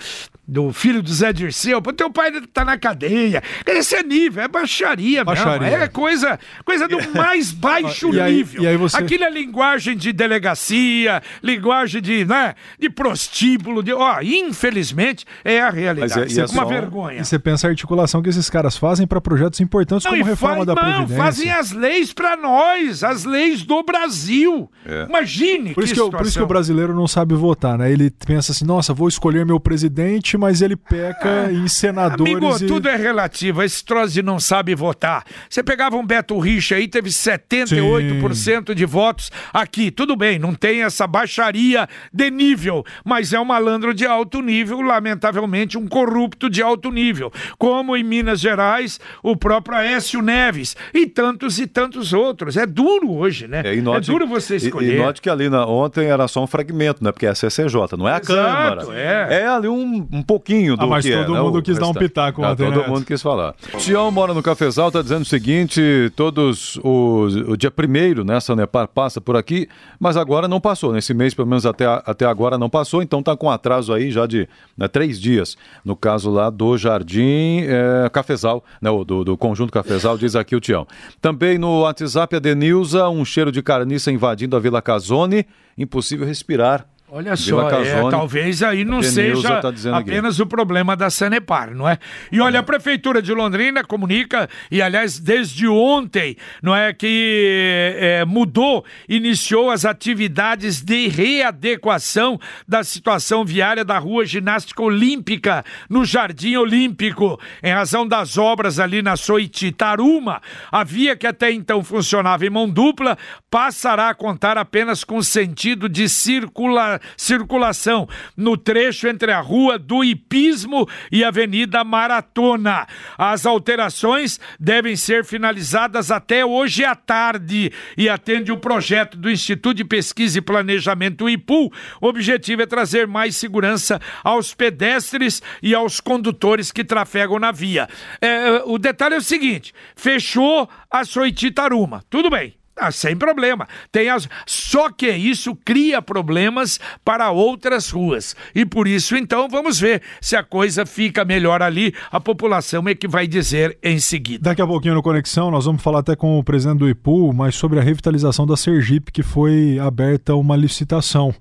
do 0.49 0.73
filho 0.73 1.03
do 1.03 1.13
Zé 1.13 1.31
Dirceu, 1.31 1.83
pô, 1.83 1.93
teu 1.93 2.11
pai 2.11 2.33
tá 2.53 2.65
na 2.65 2.79
cadeia. 2.79 3.43
Esse 3.67 3.97
é 3.97 4.03
nível, 4.03 4.43
é 4.43 4.49
baixaria, 4.49 5.23
baixaria. 5.23 5.69
mesmo. 5.69 5.85
É 5.85 5.89
coisa, 5.89 6.39
coisa 6.65 6.89
do 6.89 6.97
mais 7.13 7.53
baixo 7.53 8.09
e 8.17 8.33
nível. 8.33 8.63
Aí, 8.63 8.67
e 8.67 8.69
aí 8.69 8.77
você... 8.79 8.97
Aquilo 8.97 9.25
é 9.25 9.31
linguagem 9.31 9.95
de 9.95 10.11
delegacia, 10.11 11.23
linguagem 11.43 12.01
de, 12.01 12.25
né, 12.25 12.55
de 12.79 12.89
prostíbulo, 12.89 13.83
de, 13.83 13.93
ó, 13.93 14.21
infelizmente 14.23 15.27
é 15.45 15.61
a 15.61 15.69
realidade. 15.69 16.15
Mas 16.19 16.39
é, 16.39 16.41
é, 16.41 16.45
é 16.45 16.47
uma 16.47 16.63
só... 16.63 16.65
vergonha. 16.65 17.21
E 17.21 17.25
você 17.25 17.39
pensa 17.39 17.67
a 17.67 17.71
articulação 17.71 18.23
que 18.23 18.31
esses 18.31 18.49
caras 18.49 18.77
fazem 18.77 19.07
para 19.07 19.21
projetos 19.21 19.61
importantes 19.61 20.07
não, 20.07 20.13
como 20.13 20.25
reforma 20.25 20.57
faz, 20.57 20.67
da 20.67 20.75
não, 20.75 20.83
Previdência. 20.83 21.17
fazem 21.17 21.51
as 21.51 21.73
leis 21.73 22.13
para 22.15 22.37
nós, 22.37 23.05
as 23.05 23.25
leis 23.25 23.65
do 23.65 23.83
Brasil. 23.83 24.71
É. 24.87 25.05
Imagine 25.05 25.75
por 25.75 25.85
isso 25.85 25.95
que, 25.95 26.01
que 26.01 26.11
por 26.11 26.27
isso 26.27 26.39
que 26.39 26.45
o 26.45 26.47
brasileiro 26.47 26.95
não 26.95 27.07
sabe 27.07 27.35
votar, 27.35 27.77
né? 27.77 27.93
Ele 27.93 28.11
pensa 28.11 28.53
assim, 28.53 28.65
nossa, 28.65 28.95
vou 28.95 29.09
escolher 29.09 29.45
meu 29.45 29.61
presidente, 29.61 30.38
mas 30.39 30.63
ele 30.63 30.77
peca 30.77 31.47
ah, 31.47 31.53
em 31.53 31.67
senadores. 31.69 32.35
Amigo, 32.35 32.65
e... 32.65 32.67
tudo 32.67 32.89
é 32.89 32.97
relativo. 32.97 33.63
Esse 33.63 33.85
troço 33.85 34.15
de 34.15 34.23
não 34.23 34.39
sabe 34.39 34.75
votar. 34.75 35.25
Você 35.51 35.63
pegava 35.63 35.97
um 35.97 36.07
Beto 36.07 36.39
Richa 36.39 36.77
aí, 36.77 36.87
teve 36.87 37.11
78% 37.11 38.69
Sim. 38.69 38.75
de 38.75 38.87
votos 38.87 39.31
aqui. 39.53 39.91
Tudo 39.91 40.17
bem, 40.17 40.39
não 40.39 40.55
tem 40.55 40.83
essa 40.83 41.07
baixaria 41.07 41.89
de 42.13 42.31
nível, 42.31 42.85
mas 43.05 43.33
é 43.33 43.41
um 43.41 43.45
malandro 43.45 43.93
de 43.93 44.07
alto 44.07 44.41
nível, 44.41 44.81
lamentavelmente 44.81 45.77
um 45.77 45.87
corrupto 45.87 46.49
de 46.49 46.63
alto 46.63 46.91
nível. 46.91 47.33
Como 47.59 47.97
em 47.97 48.05
Minas 48.05 48.41
Gerais, 48.41 49.01
o 49.23 49.37
próprio 49.37 49.77
Aécio 49.77 50.23
Neves 50.23 50.77
e 50.95 51.07
tantos 51.07 51.59
e 51.59 51.67
tantos 51.67 52.13
outros. 52.13 52.57
É 52.57 52.65
duro 52.65 53.13
hoje, 53.13 53.49
né? 53.49 53.63
É, 53.65 53.77
note, 53.77 54.11
é 54.11 54.13
duro 54.13 54.27
você 54.27 54.57
escolher. 54.57 54.95
E, 54.95 54.97
e 54.97 54.99
note 54.99 55.21
que 55.21 55.29
ali 55.29 55.49
na, 55.49 55.67
ontem 55.67 56.07
era 56.07 56.29
só 56.29 56.43
um 56.43 56.47
fragmento, 56.47 57.03
né? 57.03 57.11
Porque 57.11 57.27
é 57.27 57.31
a 57.31 57.35
CCJ, 57.35 57.97
não 57.97 58.09
é 58.09 58.13
a 58.13 58.19
Exato, 58.19 58.27
Câmara. 58.27 58.87
É. 58.95 59.43
é 59.43 59.47
ali 59.49 59.69
um, 59.69 60.07
um 60.13 60.23
pouquinho 60.29 60.77
do 60.77 60.85
ah, 60.85 60.87
mas 60.87 61.07
que 61.07 61.11
todo 61.11 61.35
é, 61.35 61.41
mundo 61.41 61.57
né? 61.57 61.63
quis 61.63 61.79
dar 61.79 61.89
um 61.89 61.95
pitaco 61.95 62.45
ah, 62.45 62.55
Todo 62.55 62.87
mundo 62.87 63.07
quis 63.07 63.23
falar. 63.23 63.55
Tião 63.79 64.11
mora 64.11 64.35
no 64.35 64.43
Cafezal, 64.43 64.93
tá 64.93 65.01
dizendo 65.01 65.23
o 65.23 65.25
seguinte, 65.25 65.81
todos 66.15 66.79
os, 66.85 67.35
o 67.35 67.57
dia 67.57 67.71
primeiro, 67.71 68.23
né, 68.23 68.39
Sanepar 68.39 68.87
passa 68.89 69.23
por 69.23 69.37
aqui, 69.37 69.67
mas 69.99 70.19
agora 70.19 70.47
não 70.47 70.61
passou, 70.61 70.93
nesse 70.93 71.15
mês 71.15 71.33
pelo 71.33 71.49
menos 71.49 71.65
até, 71.65 71.87
até 71.87 72.27
agora 72.27 72.59
não 72.59 72.69
passou, 72.69 73.03
então 73.03 73.23
tá 73.23 73.35
com 73.35 73.51
atraso 73.51 73.91
aí 73.91 74.11
já 74.11 74.27
de 74.27 74.47
né, 74.77 74.87
três 74.87 75.19
dias, 75.19 75.57
no 75.83 75.97
caso 75.97 76.31
lá 76.31 76.51
do 76.51 76.77
Jardim 76.77 77.63
é, 77.63 78.11
Cafezal, 78.11 78.63
né, 78.83 78.91
do, 79.07 79.25
do 79.25 79.37
Conjunto 79.39 79.73
Cafezal, 79.73 80.19
diz 80.19 80.37
aqui 80.37 80.55
o 80.55 80.61
Tião. 80.61 80.87
Também 81.23 81.57
no 81.57 81.81
WhatsApp 81.81 82.37
a 82.37 82.39
Denilza, 82.39 83.09
um 83.09 83.25
cheiro 83.25 83.51
de 83.51 83.63
carniça 83.63 84.13
invadindo 84.13 84.55
a 84.55 84.61
Vila 84.61 84.83
Casone, 84.83 85.47
impossível 85.79 86.27
respirar. 86.27 86.87
Olha 87.11 87.35
só, 87.37 87.71
é, 87.71 88.11
talvez 88.11 88.63
aí 88.63 88.85
não 88.85 89.03
seja 89.03 89.63
tá 89.63 89.73
apenas 89.95 90.35
aqui. 90.35 90.43
o 90.43 90.47
problema 90.47 90.95
da 90.95 91.09
Sanepar, 91.09 91.75
não 91.75 91.89
é? 91.89 91.99
E 92.31 92.39
olha, 92.39 92.61
a 92.61 92.63
Prefeitura 92.63 93.23
de 93.23 93.33
Londrina 93.33 93.83
comunica, 93.83 94.47
e 94.71 94.83
aliás, 94.83 95.19
desde 95.19 95.67
ontem, 95.67 96.37
não 96.63 96.77
é, 96.77 96.93
que 96.93 97.95
é, 97.99 98.27
mudou, 98.27 98.85
iniciou 99.09 99.71
as 99.71 99.87
atividades 99.87 100.83
de 100.83 101.09
readequação 101.09 102.39
da 102.69 102.85
situação 102.85 103.43
viária 103.43 103.87
da 103.87 103.99
Rua 103.99 104.27
Ginástica 104.27 104.83
Olímpica, 104.83 105.65
no 105.89 106.05
Jardim 106.05 106.57
Olímpico, 106.57 107.41
em 107.63 107.73
razão 107.73 108.07
das 108.07 108.37
obras 108.37 108.79
ali 108.79 109.01
na 109.01 109.17
Soititaruma. 109.17 110.43
A 110.71 110.85
via 110.85 111.17
que 111.17 111.27
até 111.27 111.51
então 111.51 111.83
funcionava 111.83 112.45
em 112.45 112.51
mão 112.51 112.69
dupla 112.69 113.17
passará 113.51 114.11
a 114.11 114.15
contar 114.15 114.59
apenas 114.59 115.05
com 115.05 115.23
sentido 115.23 115.89
de 115.89 116.07
circulação 116.07 116.98
circulação 117.17 118.09
no 118.37 118.57
trecho 118.57 119.09
entre 119.09 119.33
a 119.33 119.41
Rua 119.41 119.79
do 119.79 120.05
Ipismo 120.05 120.89
e 121.11 121.25
a 121.25 121.29
Avenida 121.29 121.85
Maratona. 121.85 122.87
As 123.17 123.47
alterações 123.47 124.41
devem 124.59 124.97
ser 124.97 125.25
finalizadas 125.25 126.11
até 126.11 126.45
hoje 126.45 126.85
à 126.85 126.95
tarde 126.95 127.73
e 127.97 128.09
atende 128.09 128.53
o 128.53 128.59
projeto 128.59 129.17
do 129.17 129.31
Instituto 129.31 129.77
de 129.77 129.85
Pesquisa 129.85 130.39
e 130.39 130.43
Planejamento 130.43 131.29
IPU. 131.29 131.73
O 132.01 132.07
objetivo 132.07 132.63
é 132.63 132.67
trazer 132.67 133.07
mais 133.07 133.37
segurança 133.37 134.01
aos 134.25 134.55
pedestres 134.55 135.43
e 135.63 135.75
aos 135.75 136.01
condutores 136.01 136.73
que 136.73 136.85
trafegam 136.85 137.39
na 137.39 137.53
via. 137.53 137.89
É, 138.21 138.63
o 138.65 138.79
detalhe 138.79 139.15
é 139.15 139.19
o 139.19 139.23
seguinte: 139.23 139.73
fechou 139.95 140.69
a 140.91 141.05
Soititaruma. 141.05 142.03
Tudo 142.11 142.31
bem 142.31 142.58
Ah, 142.79 142.93
sem 142.93 143.17
problema. 143.17 143.67
Tem 143.91 144.09
as... 144.09 144.29
Só 144.47 144.91
que 144.91 145.11
isso 145.11 145.57
cria 145.65 146.01
problemas 146.01 146.79
para 147.05 147.31
outras 147.31 147.91
ruas. 147.91 148.37
E 148.55 148.65
por 148.65 148.87
isso, 148.87 149.17
então, 149.17 149.49
vamos 149.49 149.81
ver 149.81 150.03
se 150.21 150.37
a 150.37 150.43
coisa 150.43 150.87
fica 150.87 151.25
melhor 151.25 151.63
ali. 151.63 151.93
A 152.11 152.21
população 152.21 152.89
é 152.89 152.95
que 152.95 153.09
vai 153.09 153.27
dizer 153.27 153.79
em 153.83 153.99
seguida. 153.99 154.51
Daqui 154.51 154.63
a 154.63 154.67
pouquinho 154.67 154.95
no 154.95 155.03
Conexão, 155.03 155.51
nós 155.51 155.65
vamos 155.65 155.83
falar 155.83 156.01
até 156.01 156.15
com 156.15 156.39
o 156.39 156.45
presidente 156.45 156.79
do 156.79 156.89
IPU, 156.89 157.33
mas 157.33 157.55
sobre 157.55 157.79
a 157.79 157.83
revitalização 157.83 158.47
da 158.47 158.57
Sergipe, 158.57 159.13
que 159.13 159.23
foi 159.23 159.79
aberta 159.81 160.35
uma 160.35 160.57
licitação. 160.57 161.35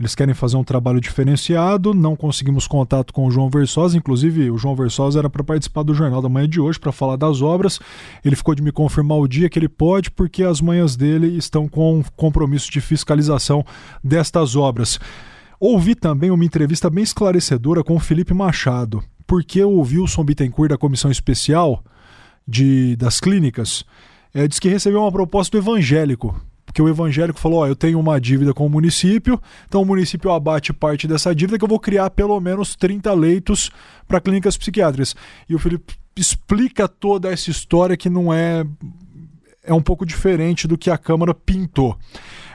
Eles 0.00 0.14
querem 0.14 0.32
fazer 0.32 0.56
um 0.56 0.64
trabalho 0.64 0.98
diferenciado, 0.98 1.92
não 1.92 2.16
conseguimos 2.16 2.66
contato 2.66 3.12
com 3.12 3.26
o 3.26 3.30
João 3.30 3.50
Versosa, 3.50 3.98
inclusive 3.98 4.50
o 4.50 4.56
João 4.56 4.74
Versosa 4.74 5.18
era 5.18 5.28
para 5.28 5.44
participar 5.44 5.82
do 5.82 5.92
Jornal 5.92 6.22
da 6.22 6.28
Manhã 6.28 6.48
de 6.48 6.58
hoje 6.58 6.80
para 6.80 6.90
falar 6.90 7.16
das 7.16 7.42
obras. 7.42 7.78
Ele 8.24 8.34
ficou 8.34 8.54
de 8.54 8.62
me 8.62 8.72
confirmar 8.72 9.18
o 9.18 9.28
dia 9.28 9.50
que 9.50 9.58
ele 9.58 9.68
pode, 9.68 10.10
porque 10.10 10.42
as 10.42 10.62
manhãs 10.62 10.96
dele 10.96 11.36
estão 11.36 11.68
com 11.68 12.02
compromisso 12.16 12.70
de 12.70 12.80
fiscalização 12.80 13.62
destas 14.02 14.56
obras. 14.56 14.98
Ouvi 15.60 15.94
também 15.94 16.30
uma 16.30 16.46
entrevista 16.46 16.88
bem 16.88 17.04
esclarecedora 17.04 17.84
com 17.84 17.96
o 17.96 18.00
Felipe 18.00 18.32
Machado, 18.32 19.04
porque 19.26 19.62
o 19.62 19.80
Wilson 19.82 20.24
Bittencourt 20.24 20.70
da 20.70 20.78
Comissão 20.78 21.10
Especial 21.10 21.84
de, 22.48 22.96
das 22.96 23.20
Clínicas 23.20 23.84
é, 24.32 24.48
diz 24.48 24.58
que 24.58 24.70
recebeu 24.70 25.02
uma 25.02 25.12
proposta 25.12 25.58
do 25.58 25.62
evangélico 25.62 26.40
porque 26.70 26.80
o 26.80 26.88
evangélico 26.88 27.38
falou: 27.38 27.60
Ó, 27.60 27.66
eu 27.66 27.74
tenho 27.74 27.98
uma 27.98 28.20
dívida 28.20 28.54
com 28.54 28.64
o 28.64 28.70
município, 28.70 29.40
então 29.66 29.82
o 29.82 29.84
município 29.84 30.30
abate 30.30 30.72
parte 30.72 31.08
dessa 31.08 31.34
dívida 31.34 31.58
que 31.58 31.64
eu 31.64 31.68
vou 31.68 31.80
criar 31.80 32.10
pelo 32.10 32.38
menos 32.40 32.76
30 32.76 33.12
leitos 33.12 33.70
para 34.06 34.20
clínicas 34.20 34.56
psiquiátricas. 34.56 35.16
E 35.48 35.54
o 35.54 35.58
Felipe 35.58 35.94
explica 36.16 36.86
toda 36.86 37.30
essa 37.30 37.50
história 37.50 37.96
que 37.96 38.08
não 38.08 38.32
é. 38.32 38.64
É 39.62 39.74
um 39.74 39.82
pouco 39.82 40.06
diferente 40.06 40.66
do 40.66 40.78
que 40.78 40.90
a 40.90 40.96
Câmara 40.96 41.34
pintou. 41.34 41.98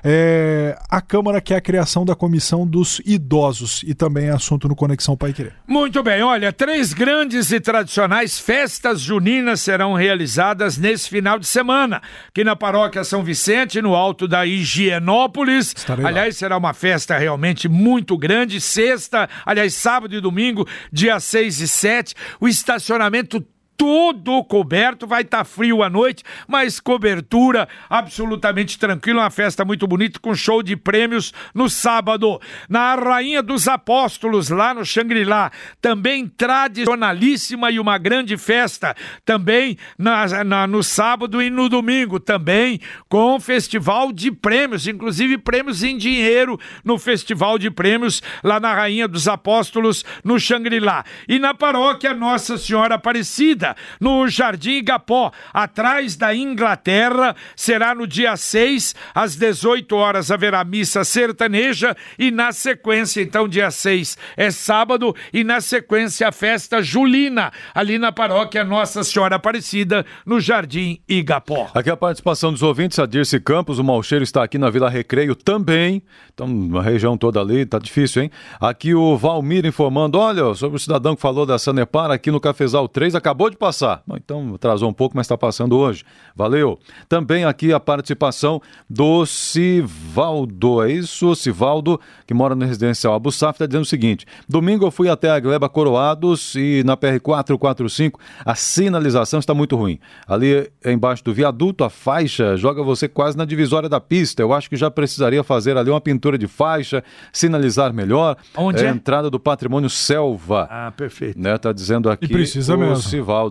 É, 0.07 0.77
a 0.87 1.01
Câmara 1.01 1.41
quer 1.41 1.55
a 1.55 1.61
criação 1.61 2.05
da 2.05 2.13
comissão 2.13 2.65
dos 2.65 3.01
idosos 3.03 3.83
e 3.87 3.95
também 3.95 4.27
é 4.27 4.29
assunto 4.29 4.67
no 4.67 4.75
Conexão 4.75 5.17
Pai 5.17 5.33
Querer. 5.33 5.55
Muito 5.67 6.03
bem, 6.03 6.21
olha, 6.21 6.53
três 6.53 6.93
grandes 6.93 7.51
e 7.51 7.59
tradicionais 7.59 8.39
festas 8.39 9.01
juninas 9.01 9.61
serão 9.61 9.93
realizadas 9.93 10.77
nesse 10.77 11.09
final 11.09 11.39
de 11.39 11.47
semana, 11.47 12.03
aqui 12.27 12.43
na 12.43 12.55
paróquia 12.55 13.03
São 13.03 13.23
Vicente, 13.23 13.81
no 13.81 13.95
alto 13.95 14.27
da 14.27 14.45
Higienópolis. 14.45 15.73
Estarei 15.75 16.05
aliás, 16.05 16.35
lá. 16.35 16.39
será 16.39 16.57
uma 16.57 16.75
festa 16.75 17.17
realmente 17.17 17.67
muito 17.67 18.15
grande, 18.15 18.61
sexta, 18.61 19.27
aliás, 19.43 19.73
sábado 19.73 20.15
e 20.15 20.21
domingo, 20.21 20.67
dia 20.91 21.19
6 21.19 21.61
e 21.61 21.67
7, 21.67 22.13
o 22.39 22.47
estacionamento 22.47 23.43
todo 23.77 24.43
coberto, 24.43 25.07
vai 25.07 25.21
estar 25.21 25.39
tá 25.39 25.43
frio 25.43 25.83
à 25.83 25.89
noite, 25.89 26.23
mas 26.47 26.79
cobertura 26.79 27.67
absolutamente 27.89 28.77
tranquila, 28.77 29.23
uma 29.23 29.29
festa 29.29 29.65
muito 29.65 29.87
bonita 29.87 30.19
com 30.19 30.35
show 30.35 30.61
de 30.61 30.75
prêmios 30.75 31.33
no 31.53 31.69
sábado. 31.69 32.39
Na 32.69 32.95
Rainha 32.95 33.41
dos 33.41 33.67
Apóstolos, 33.67 34.49
lá 34.49 34.73
no 34.73 34.85
Xangri-Lá, 34.85 35.51
também 35.81 36.27
tradicionalíssima 36.27 37.71
e 37.71 37.79
uma 37.79 37.97
grande 37.97 38.37
festa, 38.37 38.95
também 39.23 39.77
na, 39.97 40.43
na, 40.43 40.67
no 40.67 40.83
sábado 40.83 41.41
e 41.41 41.49
no 41.49 41.69
domingo, 41.69 42.19
também 42.19 42.79
com 43.09 43.39
festival 43.39 44.11
de 44.11 44.31
prêmios, 44.31 44.87
inclusive 44.87 45.37
prêmios 45.37 45.83
em 45.83 45.97
dinheiro 45.97 46.59
no 46.83 46.97
festival 46.97 47.57
de 47.57 47.71
prêmios 47.71 48.21
lá 48.43 48.59
na 48.59 48.73
Rainha 48.73 49.07
dos 49.07 49.27
Apóstolos, 49.27 50.05
no 50.23 50.39
Xangri-Lá. 50.39 51.03
E 51.27 51.39
na 51.39 51.53
paróquia 51.53 52.13
Nossa 52.13 52.57
Senhora 52.57 52.95
Aparecida, 52.95 53.64
no 53.99 54.27
Jardim 54.27 54.79
Igapó, 54.79 55.31
atrás 55.53 56.15
da 56.17 56.35
Inglaterra. 56.35 57.35
Será 57.55 57.95
no 57.95 58.05
dia 58.05 58.35
6, 58.35 58.93
às 59.13 59.35
18 59.35 59.95
horas, 59.95 60.29
haverá 60.29 60.63
missa 60.63 61.03
sertaneja 61.05 61.95
e 62.19 62.29
na 62.31 62.51
sequência, 62.51 63.21
então, 63.21 63.47
dia 63.47 63.71
6 63.71 64.17
é 64.35 64.51
sábado 64.51 65.15
e 65.31 65.43
na 65.43 65.61
sequência 65.61 66.27
a 66.27 66.31
festa 66.31 66.81
julina, 66.81 67.51
ali 67.73 67.97
na 67.97 68.11
paróquia 68.11 68.63
Nossa 68.63 69.03
Senhora 69.03 69.35
Aparecida, 69.35 70.05
no 70.25 70.39
Jardim 70.39 70.99
Igapó. 71.07 71.69
Aqui 71.73 71.89
a 71.89 71.97
participação 71.97 72.51
dos 72.51 72.61
ouvintes, 72.61 72.99
a 72.99 73.05
Dirce 73.05 73.39
Campos, 73.39 73.79
o 73.79 73.83
Malcheiro 73.83 74.23
está 74.23 74.43
aqui 74.43 74.57
na 74.57 74.69
Vila 74.69 74.89
Recreio 74.89 75.35
também, 75.35 76.03
então 76.33 76.47
a 76.77 76.81
região 76.81 77.17
toda 77.17 77.39
ali, 77.39 77.65
tá 77.65 77.79
difícil, 77.79 78.23
hein? 78.23 78.31
Aqui 78.59 78.93
o 78.93 79.17
Valmir 79.17 79.65
informando, 79.65 80.17
olha, 80.17 80.53
sobre 80.55 80.77
o 80.77 80.79
cidadão 80.79 81.15
que 81.15 81.21
falou 81.21 81.45
da 81.45 81.57
Sanepar 81.57 82.11
aqui 82.11 82.31
no 82.31 82.39
Cafezal 82.39 82.87
3, 82.87 83.15
acabou 83.15 83.49
de 83.49 83.54
pode 83.55 83.57
passar. 83.57 84.03
Então 84.15 84.53
atrasou 84.55 84.89
um 84.89 84.93
pouco, 84.93 85.15
mas 85.15 85.25
está 85.25 85.37
passando 85.37 85.77
hoje. 85.77 86.03
Valeu. 86.35 86.77
Também 87.07 87.45
aqui 87.45 87.73
a 87.73 87.79
participação 87.79 88.61
do 88.89 89.25
Sivaldo. 89.25 90.83
É 90.83 90.91
isso, 90.91 91.33
Sivaldo, 91.35 91.99
que 92.27 92.33
mora 92.33 92.53
no 92.55 92.65
residencial 92.65 93.13
Abu 93.13 93.31
Saf, 93.31 93.55
está 93.55 93.65
dizendo 93.65 93.83
o 93.83 93.87
seguinte: 93.87 94.25
domingo 94.47 94.85
eu 94.85 94.91
fui 94.91 95.09
até 95.09 95.29
a 95.31 95.39
Gleba 95.39 95.69
Coroados 95.69 96.55
e 96.55 96.83
na 96.85 96.95
PR 96.95 97.19
445 97.21 98.19
a 98.45 98.55
sinalização 98.55 99.39
está 99.39 99.53
muito 99.53 99.75
ruim. 99.75 99.99
Ali 100.27 100.69
embaixo 100.85 101.23
do 101.23 101.33
viaduto, 101.33 101.83
a 101.83 101.89
faixa 101.89 102.55
joga 102.57 102.83
você 102.83 103.07
quase 103.07 103.37
na 103.37 103.45
divisória 103.45 103.89
da 103.89 103.99
pista. 103.99 104.41
Eu 104.41 104.53
acho 104.53 104.69
que 104.69 104.75
já 104.75 104.91
precisaria 104.91 105.43
fazer 105.43 105.77
ali 105.77 105.89
uma 105.89 106.01
pintura 106.01 106.37
de 106.37 106.47
faixa, 106.47 107.03
sinalizar 107.31 107.93
melhor. 107.93 108.37
Onde 108.55 108.83
é? 108.83 108.89
A 108.89 108.91
entrada 108.91 109.29
do 109.29 109.39
patrimônio 109.39 109.89
Selva. 109.89 110.67
Ah, 110.69 110.91
perfeito. 110.95 111.39
Né, 111.39 111.57
tá 111.57 111.71
dizendo 111.71 112.09
aqui. 112.09 112.25
E 112.25 112.29
precisa 112.29 112.75
mesmo. 112.75 112.95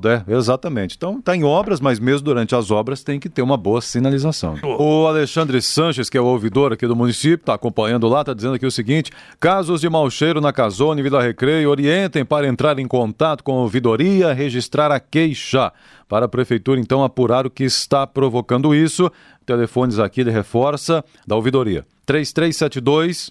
É, 0.04 0.24
exatamente. 0.28 0.96
Então 0.96 1.18
está 1.18 1.36
em 1.36 1.44
obras, 1.44 1.80
mas 1.80 1.98
mesmo 1.98 2.24
durante 2.24 2.54
as 2.54 2.70
obras 2.70 3.02
tem 3.02 3.20
que 3.20 3.28
ter 3.28 3.42
uma 3.42 3.56
boa 3.56 3.80
sinalização. 3.80 4.56
O 4.62 5.06
Alexandre 5.06 5.60
Sanches, 5.60 6.08
que 6.08 6.16
é 6.16 6.20
o 6.20 6.26
ouvidor 6.26 6.72
aqui 6.72 6.86
do 6.86 6.96
município, 6.96 7.42
está 7.42 7.54
acompanhando 7.54 8.08
lá, 8.08 8.20
está 8.20 8.34
dizendo 8.34 8.54
aqui 8.54 8.66
o 8.66 8.70
seguinte: 8.70 9.10
casos 9.38 9.80
de 9.80 9.88
mau 9.88 10.08
cheiro 10.10 10.40
na 10.40 10.52
Casone, 10.52 11.02
Vila 11.02 11.22
Recreio, 11.22 11.70
orientem 11.70 12.24
para 12.24 12.46
entrar 12.46 12.78
em 12.78 12.86
contato 12.86 13.42
com 13.42 13.52
a 13.52 13.62
ouvidoria, 13.62 14.32
registrar 14.32 14.90
a 14.90 15.00
queixa. 15.00 15.72
Para 16.06 16.26
a 16.26 16.28
prefeitura, 16.28 16.78
então, 16.78 17.02
apurar 17.02 17.46
o 17.46 17.50
que 17.50 17.64
está 17.64 18.06
provocando 18.06 18.74
isso. 18.74 19.10
Telefones 19.46 19.98
aqui 19.98 20.20
ele 20.20 20.30
reforça 20.30 21.02
da 21.26 21.34
ouvidoria: 21.34 21.84
3372 22.04 23.30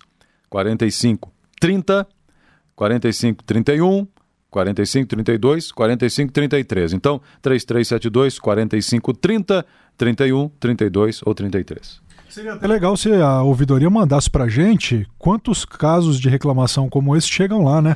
4530 0.49 2.07
4531 2.75 4.07
45 4.53 5.07
32 5.07 5.71
45 5.71 6.31
33. 6.31 6.93
Então, 6.93 7.19
3372 7.41 8.39
45 8.39 9.13
30 9.13 9.65
31 9.97 10.49
32 10.59 11.21
ou 11.25 11.33
33. 11.33 12.01
Seria 12.29 12.53
até 12.53 12.65
legal 12.65 12.95
se 12.97 13.11
a 13.13 13.43
ouvidoria 13.43 13.89
mandasse 13.89 14.29
pra 14.29 14.47
gente 14.47 15.07
quantos 15.19 15.65
casos 15.65 16.19
de 16.19 16.29
reclamação 16.29 16.89
como 16.89 17.15
esse 17.15 17.27
chegam 17.27 17.63
lá, 17.63 17.81
né? 17.81 17.95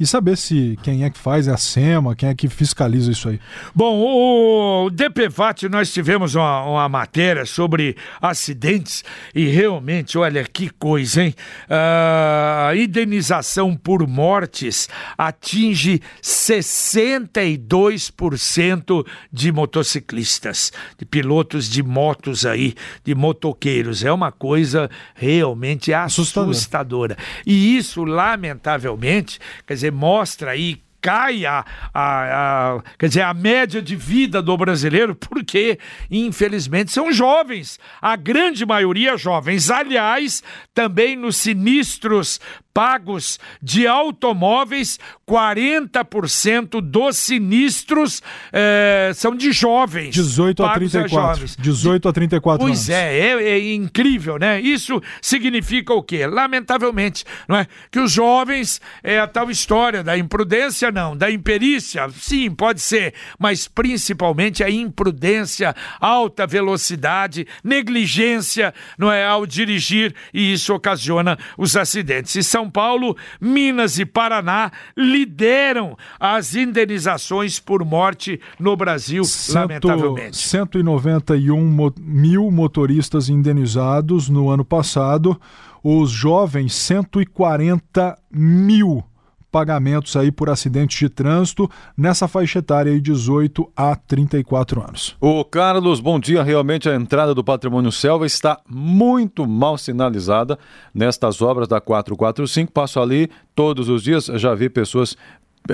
E 0.00 0.06
saber 0.06 0.36
se 0.36 0.78
quem 0.82 1.04
é 1.04 1.10
que 1.10 1.18
faz 1.18 1.48
é 1.48 1.52
a 1.52 1.56
SEMA, 1.56 2.14
quem 2.14 2.28
é 2.28 2.34
que 2.34 2.48
fiscaliza 2.48 3.10
isso 3.10 3.28
aí. 3.28 3.40
Bom, 3.74 3.98
o 3.98 4.88
DPVAT 4.90 5.68
nós 5.68 5.92
tivemos 5.92 6.36
uma, 6.36 6.62
uma 6.64 6.88
matéria 6.88 7.44
sobre 7.44 7.96
acidentes 8.20 9.02
e 9.34 9.48
realmente, 9.48 10.16
olha 10.16 10.44
que 10.44 10.70
coisa, 10.70 11.24
hein? 11.24 11.34
A 11.68 12.70
indenização 12.76 13.74
por 13.74 14.06
mortes 14.06 14.88
atinge 15.16 16.00
62% 16.22 19.04
de 19.32 19.50
motociclistas, 19.50 20.70
de 20.96 21.04
pilotos 21.04 21.68
de 21.68 21.82
motos 21.82 22.46
aí, 22.46 22.74
de 23.04 23.12
motoqueiros. 23.14 24.04
É 24.04 24.12
uma 24.12 24.30
coisa 24.30 24.88
realmente 25.14 25.92
assustadora. 25.92 26.52
assustadora. 26.52 27.16
E 27.44 27.76
isso, 27.76 28.04
lamentavelmente, 28.04 29.40
quer 29.66 29.74
dizer, 29.74 29.87
mostra 29.90 30.52
aí 30.52 30.80
cai 31.00 31.46
a, 31.46 31.64
a, 31.94 32.74
a, 32.74 32.82
quer 32.98 33.08
dizer, 33.08 33.22
a 33.22 33.32
média 33.32 33.80
de 33.80 33.96
vida 33.96 34.42
do 34.42 34.56
brasileiro, 34.56 35.14
porque, 35.14 35.78
infelizmente, 36.10 36.90
são 36.90 37.12
jovens. 37.12 37.78
A 38.00 38.16
grande 38.16 38.66
maioria 38.66 39.16
jovens. 39.16 39.70
Aliás, 39.70 40.42
também 40.74 41.16
nos 41.16 41.36
sinistros 41.36 42.40
pagos 42.78 43.40
de 43.60 43.88
automóveis, 43.88 45.00
40% 45.28 46.80
dos 46.80 47.16
sinistros 47.16 48.22
é, 48.52 49.10
são 49.16 49.34
de 49.34 49.50
jovens. 49.50 50.14
18 50.14 50.64
a 50.64 50.74
34. 50.74 51.44
A 51.44 51.60
18 51.60 52.08
a 52.08 52.12
34 52.12 52.64
pois 52.64 52.70
anos. 52.70 52.86
Pois 52.86 52.88
é, 52.88 53.18
é, 53.18 53.48
é, 53.48 53.74
incrível, 53.74 54.38
né? 54.38 54.60
Isso 54.60 55.02
significa 55.20 55.92
o 55.92 56.04
quê? 56.04 56.24
Lamentavelmente, 56.24 57.24
não 57.48 57.56
é? 57.56 57.66
Que 57.90 57.98
os 57.98 58.12
jovens, 58.12 58.80
é 59.02 59.18
a 59.18 59.26
tal 59.26 59.50
história 59.50 60.04
da 60.04 60.16
imprudência, 60.16 60.92
não, 60.92 61.16
da 61.16 61.28
imperícia, 61.28 62.08
sim, 62.10 62.48
pode 62.48 62.80
ser, 62.80 63.12
mas 63.40 63.66
principalmente 63.66 64.62
a 64.62 64.70
imprudência, 64.70 65.74
alta 66.00 66.46
velocidade, 66.46 67.44
negligência, 67.64 68.72
não 68.96 69.10
é? 69.10 69.26
Ao 69.26 69.44
dirigir, 69.44 70.14
e 70.32 70.52
isso 70.52 70.72
ocasiona 70.72 71.36
os 71.56 71.76
acidentes. 71.76 72.36
E 72.36 72.42
são 72.44 72.67
São 72.68 72.70
Paulo, 72.70 73.16
Minas 73.40 73.98
e 73.98 74.04
Paraná 74.04 74.70
lideram 74.96 75.96
as 76.20 76.54
indenizações 76.54 77.58
por 77.58 77.82
morte 77.84 78.38
no 78.60 78.76
Brasil, 78.76 79.24
Cento- 79.24 79.54
lamentavelmente. 79.88 80.36
191 80.36 81.64
mo- 81.64 81.94
mil 81.98 82.50
motoristas 82.50 83.28
indenizados 83.30 84.28
no 84.28 84.50
ano 84.50 84.64
passado. 84.64 85.40
Os 85.82 86.10
jovens, 86.10 86.74
140 86.74 88.18
mil 88.30 89.02
pagamentos 89.50 90.14
aí 90.16 90.30
por 90.30 90.50
acidentes 90.50 90.98
de 90.98 91.08
trânsito 91.08 91.70
nessa 91.96 92.28
faixa 92.28 92.58
etária 92.58 92.92
aí 92.92 93.00
18 93.00 93.70
a 93.76 93.96
34 93.96 94.80
anos. 94.82 95.16
O 95.20 95.44
Carlos, 95.44 96.00
bom 96.00 96.20
dia. 96.20 96.42
Realmente 96.42 96.88
a 96.88 96.94
entrada 96.94 97.34
do 97.34 97.42
Patrimônio 97.42 97.90
Selva 97.90 98.26
está 98.26 98.60
muito 98.68 99.46
mal 99.46 99.78
sinalizada 99.78 100.58
nestas 100.94 101.40
obras 101.40 101.66
da 101.68 101.80
445. 101.80 102.72
Passo 102.72 103.00
ali 103.00 103.30
todos 103.54 103.88
os 103.88 104.02
dias, 104.02 104.26
já 104.34 104.54
vi 104.54 104.68
pessoas 104.68 105.14
pe- 105.14 105.20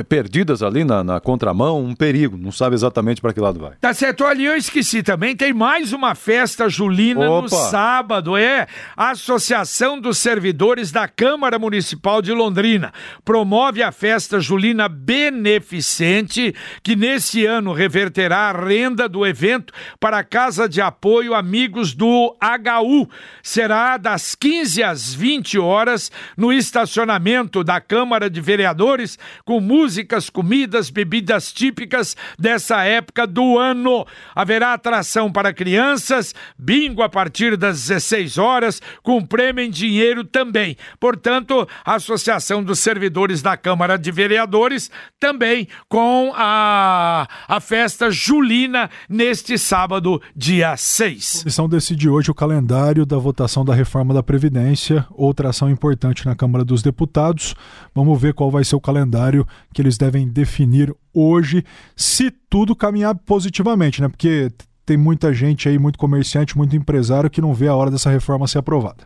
perdidas 0.02 0.62
ali 0.62 0.84
na, 0.84 1.04
na 1.04 1.20
contramão, 1.20 1.82
um 1.84 1.94
perigo, 1.94 2.36
não 2.36 2.50
sabe 2.50 2.74
exatamente 2.74 3.20
para 3.20 3.32
que 3.32 3.40
lado 3.40 3.60
vai. 3.60 3.72
Tá 3.80 3.94
certo, 3.94 4.24
olha, 4.24 4.42
eu 4.42 4.56
esqueci 4.56 5.02
também, 5.02 5.36
tem 5.36 5.52
mais 5.52 5.92
uma 5.92 6.14
festa 6.14 6.68
julina 6.68 7.26
no 7.26 7.38
Opa. 7.38 7.48
sábado, 7.48 8.36
é 8.36 8.66
a 8.96 9.10
Associação 9.10 10.00
dos 10.00 10.18
Servidores 10.18 10.90
da 10.90 11.06
Câmara 11.06 11.58
Municipal 11.58 12.20
de 12.20 12.32
Londrina. 12.32 12.92
Promove 13.24 13.82
a 13.82 13.92
festa 13.92 14.40
julina 14.40 14.88
beneficente, 14.88 16.54
que 16.82 16.96
nesse 16.96 17.44
ano 17.46 17.72
reverterá 17.72 18.50
a 18.50 18.52
renda 18.52 19.08
do 19.08 19.26
evento 19.26 19.72
para 20.00 20.18
a 20.18 20.24
Casa 20.24 20.68
de 20.68 20.80
Apoio 20.80 21.34
Amigos 21.34 21.94
do 21.94 22.36
HU. 22.40 23.08
Será 23.42 23.96
das 23.96 24.34
15 24.34 24.82
às 24.82 25.14
20 25.14 25.58
horas 25.58 26.10
no 26.36 26.52
estacionamento 26.52 27.62
da 27.62 27.80
Câmara 27.80 28.30
de 28.30 28.40
Vereadores, 28.40 29.18
com 29.44 29.60
músicas, 29.84 30.30
comidas, 30.30 30.88
bebidas 30.88 31.52
típicas 31.52 32.16
dessa 32.38 32.82
época 32.84 33.26
do 33.26 33.58
ano. 33.58 34.06
Haverá 34.34 34.72
atração 34.72 35.30
para 35.30 35.52
crianças, 35.52 36.34
bingo 36.58 37.02
a 37.02 37.08
partir 37.08 37.54
das 37.54 37.86
16 37.86 38.38
horas, 38.38 38.80
com 39.02 39.22
prêmio 39.22 39.62
em 39.62 39.70
dinheiro 39.70 40.24
também. 40.24 40.74
Portanto, 40.98 41.68
a 41.84 41.96
Associação 41.96 42.64
dos 42.64 42.78
Servidores 42.78 43.42
da 43.42 43.58
Câmara 43.58 43.98
de 43.98 44.10
Vereadores 44.10 44.90
também 45.20 45.68
com 45.86 46.32
a, 46.34 47.28
a 47.46 47.60
festa 47.60 48.10
julina 48.10 48.88
neste 49.06 49.58
sábado, 49.58 50.20
dia 50.34 50.78
6. 50.78 51.40
A 51.40 51.42
comissão 51.42 51.68
decide 51.68 52.08
hoje 52.08 52.30
o 52.30 52.34
calendário 52.34 53.04
da 53.04 53.18
votação 53.18 53.66
da 53.66 53.74
reforma 53.74 54.14
da 54.14 54.22
Previdência, 54.22 55.06
outra 55.10 55.50
ação 55.50 55.68
importante 55.68 56.24
na 56.24 56.34
Câmara 56.34 56.64
dos 56.64 56.82
Deputados. 56.82 57.54
Vamos 57.94 58.18
ver 58.18 58.32
qual 58.32 58.50
vai 58.50 58.64
ser 58.64 58.76
o 58.76 58.80
calendário 58.80 59.46
que 59.74 59.82
eles 59.82 59.98
devem 59.98 60.26
definir 60.28 60.94
hoje, 61.12 61.64
se 61.94 62.30
tudo 62.30 62.74
caminhar 62.74 63.14
positivamente, 63.14 64.00
né? 64.00 64.08
Porque 64.08 64.50
tem 64.86 64.96
muita 64.96 65.34
gente 65.34 65.68
aí, 65.68 65.78
muito 65.78 65.98
comerciante, 65.98 66.56
muito 66.56 66.76
empresário 66.76 67.28
que 67.28 67.40
não 67.40 67.52
vê 67.52 67.68
a 67.68 67.74
hora 67.74 67.90
dessa 67.90 68.10
reforma 68.10 68.46
ser 68.46 68.58
aprovada. 68.58 69.04